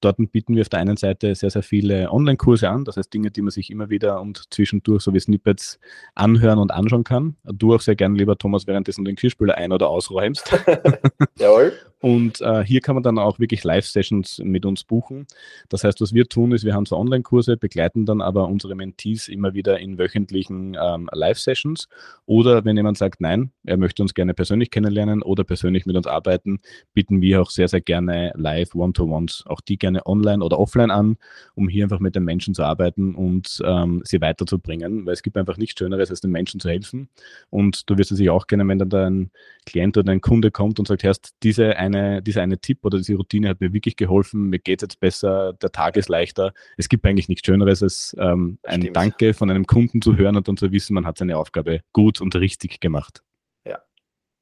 Dort 0.00 0.16
bieten 0.32 0.56
wir 0.56 0.62
auf 0.62 0.68
der 0.68 0.80
einen 0.80 0.96
Seite 0.96 1.34
sehr, 1.36 1.50
sehr 1.50 1.62
viele 1.62 2.10
Online-Kurse 2.10 2.68
an, 2.68 2.84
das 2.84 2.96
heißt 2.96 3.14
Dinge, 3.14 3.30
die 3.30 3.40
man 3.40 3.52
sich 3.52 3.70
immer 3.70 3.88
wieder 3.88 4.20
und 4.20 4.52
zwischendurch 4.52 5.02
so 5.04 5.14
wie 5.14 5.20
Snippets 5.20 5.78
anhören 6.16 6.58
und 6.58 6.72
anschauen 6.72 7.04
kann. 7.04 7.36
Du 7.44 7.72
auch 7.72 7.80
sehr 7.80 7.94
gerne, 7.94 8.18
lieber 8.18 8.36
Thomas, 8.36 8.66
währenddessen 8.66 9.04
den 9.04 9.14
Geschirrspüler 9.14 9.56
ein- 9.56 9.72
oder 9.72 9.88
ausräumst. 9.88 10.50
Jawohl. 11.38 11.72
Und 12.00 12.40
äh, 12.40 12.64
hier 12.64 12.80
kann 12.80 12.96
man 12.96 13.04
dann 13.04 13.16
auch 13.20 13.38
wirklich 13.38 13.62
Live-Sessions 13.62 14.40
mit 14.42 14.66
uns 14.66 14.82
buchen. 14.82 15.28
Das 15.68 15.84
heißt, 15.84 16.00
was 16.00 16.12
wir 16.12 16.28
tun, 16.28 16.50
ist, 16.50 16.64
wir 16.64 16.74
haben 16.74 16.84
so 16.84 16.96
Online-Kurse, 16.96 17.56
begleiten 17.56 18.04
dann 18.04 18.20
aber 18.20 18.48
unsere 18.48 18.74
Mentees 18.74 19.28
immer 19.28 19.54
wieder 19.54 19.78
in 19.78 19.98
wöchentlichen 19.98 20.76
ähm, 20.82 21.08
Live-Sessions. 21.12 21.88
Oder 22.26 22.64
wenn 22.64 22.76
jemand 22.76 22.98
sagt, 22.98 23.20
nein, 23.20 23.52
er 23.64 23.76
möchte 23.76 24.02
uns 24.02 24.14
gerne 24.14 24.34
persönlich 24.34 24.72
kennenlernen 24.72 25.21
oder 25.22 25.44
persönlich 25.44 25.86
mit 25.86 25.96
uns 25.96 26.06
arbeiten, 26.06 26.60
bieten 26.94 27.20
wir 27.20 27.42
auch 27.42 27.50
sehr, 27.50 27.68
sehr 27.68 27.80
gerne 27.80 28.32
live 28.36 28.74
One-to-Ones, 28.74 29.44
auch 29.46 29.60
die 29.60 29.78
gerne 29.78 30.06
online 30.06 30.44
oder 30.44 30.58
offline 30.58 30.90
an, 30.90 31.16
um 31.54 31.68
hier 31.68 31.84
einfach 31.84 32.00
mit 32.00 32.14
den 32.14 32.24
Menschen 32.24 32.54
zu 32.54 32.62
arbeiten 32.62 33.14
und 33.14 33.62
ähm, 33.64 34.02
sie 34.04 34.20
weiterzubringen. 34.20 35.06
Weil 35.06 35.14
es 35.14 35.22
gibt 35.22 35.36
einfach 35.36 35.56
nichts 35.56 35.78
Schöneres, 35.78 36.10
als 36.10 36.20
den 36.20 36.30
Menschen 36.30 36.60
zu 36.60 36.68
helfen. 36.68 37.08
Und 37.50 37.88
du 37.90 37.98
wirst 37.98 38.12
es 38.12 38.18
sicher 38.18 38.32
auch 38.32 38.46
kennen, 38.46 38.68
wenn 38.68 38.78
dann 38.78 38.92
ein 38.92 39.30
Klient 39.66 39.96
oder 39.96 40.12
ein 40.12 40.20
Kunde 40.20 40.50
kommt 40.50 40.78
und 40.78 40.88
sagt, 40.88 41.02
Herrst, 41.02 41.34
diese 41.42 41.76
eine 41.76 42.22
dieser 42.22 42.42
eine 42.42 42.58
Tipp 42.58 42.78
oder 42.82 42.98
diese 42.98 43.14
Routine 43.14 43.48
hat 43.48 43.60
mir 43.60 43.72
wirklich 43.72 43.96
geholfen, 43.96 44.50
mir 44.50 44.58
geht 44.58 44.82
es 44.82 44.88
jetzt 44.88 45.00
besser, 45.00 45.52
der 45.54 45.70
Tag 45.70 45.96
ist 45.96 46.08
leichter. 46.08 46.52
Es 46.76 46.88
gibt 46.88 47.04
eigentlich 47.06 47.28
nichts 47.28 47.46
Schöneres, 47.46 47.82
als 47.82 48.16
ähm, 48.18 48.58
ein 48.64 48.92
Danke 48.92 49.34
von 49.34 49.50
einem 49.50 49.66
Kunden 49.66 50.02
zu 50.02 50.16
hören 50.16 50.36
und 50.36 50.48
dann 50.48 50.56
zu 50.56 50.72
wissen, 50.72 50.94
man 50.94 51.06
hat 51.06 51.18
seine 51.18 51.36
Aufgabe 51.36 51.80
gut 51.92 52.20
und 52.20 52.34
richtig 52.36 52.80
gemacht. 52.80 53.22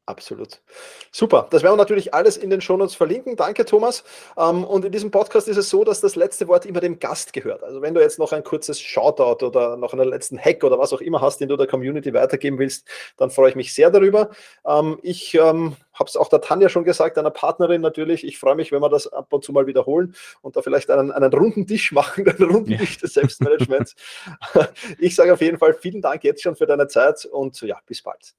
Absolut. 0.06 0.60
Super. 1.12 1.46
Das 1.50 1.62
werden 1.62 1.74
wir 1.74 1.76
natürlich 1.76 2.12
alles 2.14 2.36
in 2.36 2.50
den 2.50 2.60
Shownotes 2.60 2.96
verlinken. 2.96 3.36
Danke, 3.36 3.64
Thomas. 3.64 4.02
Ähm, 4.36 4.64
und 4.64 4.84
in 4.84 4.90
diesem 4.90 5.12
Podcast 5.12 5.46
ist 5.46 5.56
es 5.56 5.70
so, 5.70 5.84
dass 5.84 6.00
das 6.00 6.16
letzte 6.16 6.48
Wort 6.48 6.66
immer 6.66 6.80
dem 6.80 6.98
Gast 6.98 7.32
gehört. 7.32 7.62
Also 7.62 7.80
wenn 7.80 7.94
du 7.94 8.00
jetzt 8.00 8.18
noch 8.18 8.32
ein 8.32 8.42
kurzes 8.42 8.80
Shoutout 8.80 9.46
oder 9.46 9.76
noch 9.76 9.92
einen 9.92 10.08
letzten 10.08 10.36
Hack 10.36 10.64
oder 10.64 10.80
was 10.80 10.92
auch 10.92 11.00
immer 11.00 11.20
hast, 11.20 11.38
den 11.38 11.48
du 11.48 11.56
der 11.56 11.68
Community 11.68 12.12
weitergeben 12.12 12.58
willst, 12.58 12.88
dann 13.18 13.30
freue 13.30 13.50
ich 13.50 13.56
mich 13.56 13.72
sehr 13.72 13.90
darüber. 13.90 14.30
Ähm, 14.66 14.98
ich 15.02 15.34
ähm, 15.34 15.76
habe 15.92 16.08
es 16.08 16.16
auch 16.16 16.28
der 16.28 16.40
Tanja 16.40 16.68
schon 16.68 16.82
gesagt, 16.82 17.16
einer 17.16 17.30
Partnerin 17.30 17.80
natürlich. 17.80 18.24
Ich 18.24 18.36
freue 18.36 18.56
mich, 18.56 18.72
wenn 18.72 18.80
wir 18.80 18.88
das 18.88 19.06
ab 19.12 19.32
und 19.32 19.44
zu 19.44 19.52
mal 19.52 19.68
wiederholen 19.68 20.16
und 20.42 20.56
da 20.56 20.62
vielleicht 20.62 20.90
einen, 20.90 21.12
einen 21.12 21.32
runden 21.32 21.68
Tisch 21.68 21.92
machen, 21.92 22.28
einen 22.28 22.50
runden 22.50 22.72
ja. 22.72 22.78
Tisch 22.78 22.98
des 22.98 23.14
Selbstmanagements. 23.14 23.94
ich 24.98 25.14
sage 25.14 25.32
auf 25.32 25.40
jeden 25.40 25.58
Fall 25.58 25.74
vielen 25.74 26.02
Dank 26.02 26.24
jetzt 26.24 26.42
schon 26.42 26.56
für 26.56 26.66
deine 26.66 26.88
Zeit 26.88 27.26
und 27.26 27.60
ja, 27.60 27.78
bis 27.86 28.02
bald. 28.02 28.34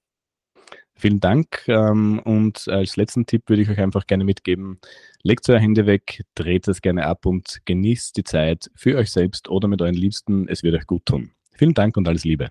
Vielen 1.01 1.19
Dank. 1.19 1.63
Ähm, 1.67 2.19
und 2.19 2.67
als 2.67 2.95
letzten 2.95 3.25
Tipp 3.25 3.49
würde 3.49 3.63
ich 3.63 3.69
euch 3.69 3.79
einfach 3.79 4.05
gerne 4.05 4.23
mitgeben, 4.23 4.79
legt 5.23 5.49
eure 5.49 5.59
Hände 5.59 5.87
weg, 5.87 6.23
dreht 6.35 6.67
es 6.67 6.79
gerne 6.79 7.07
ab 7.07 7.25
und 7.25 7.61
genießt 7.65 8.15
die 8.17 8.23
Zeit 8.23 8.69
für 8.75 8.97
euch 8.97 9.11
selbst 9.11 9.49
oder 9.49 9.67
mit 9.67 9.81
euren 9.81 9.95
Liebsten. 9.95 10.47
Es 10.47 10.61
wird 10.61 10.75
euch 10.75 10.85
gut 10.85 11.07
tun. 11.07 11.31
Vielen 11.53 11.73
Dank 11.73 11.97
und 11.97 12.07
alles 12.07 12.23
Liebe. 12.23 12.49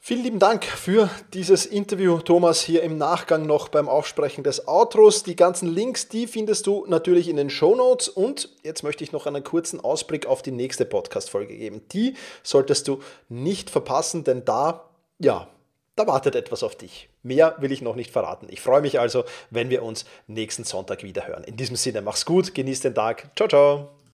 Vielen 0.00 0.24
lieben 0.24 0.38
Dank 0.40 0.64
für 0.64 1.10
dieses 1.32 1.64
Interview, 1.64 2.18
Thomas, 2.18 2.60
hier 2.60 2.82
im 2.82 2.98
Nachgang 2.98 3.46
noch 3.46 3.68
beim 3.68 3.88
Aufsprechen 3.88 4.42
des 4.42 4.66
Outros. 4.66 5.22
Die 5.22 5.36
ganzen 5.36 5.68
Links, 5.68 6.08
die 6.08 6.26
findest 6.26 6.66
du 6.66 6.86
natürlich 6.88 7.28
in 7.28 7.36
den 7.36 7.50
Show 7.50 7.76
Notes 7.76 8.08
und 8.08 8.48
jetzt 8.64 8.82
möchte 8.82 9.04
ich 9.04 9.12
noch 9.12 9.26
einen 9.26 9.44
kurzen 9.44 9.80
Ausblick 9.80 10.26
auf 10.26 10.42
die 10.42 10.52
nächste 10.52 10.86
Podcast-Folge 10.86 11.56
geben. 11.56 11.82
Die 11.92 12.14
solltest 12.42 12.88
du 12.88 13.00
nicht 13.28 13.70
verpassen, 13.70 14.24
denn 14.24 14.44
da, 14.44 14.90
ja, 15.20 15.48
da 15.96 16.06
wartet 16.06 16.36
etwas 16.36 16.62
auf 16.62 16.76
dich. 16.76 17.08
Mehr 17.26 17.56
will 17.58 17.72
ich 17.72 17.82
noch 17.82 17.96
nicht 17.96 18.12
verraten. 18.12 18.46
Ich 18.50 18.60
freue 18.60 18.80
mich 18.80 19.00
also, 19.00 19.24
wenn 19.50 19.68
wir 19.68 19.82
uns 19.82 20.04
nächsten 20.28 20.64
Sonntag 20.64 21.02
wieder 21.02 21.26
hören. 21.26 21.44
In 21.44 21.56
diesem 21.56 21.76
Sinne, 21.76 22.00
mach's 22.00 22.24
gut, 22.24 22.54
genieß 22.54 22.80
den 22.80 22.94
Tag. 22.94 23.30
Ciao, 23.34 23.48
ciao. 23.48 24.05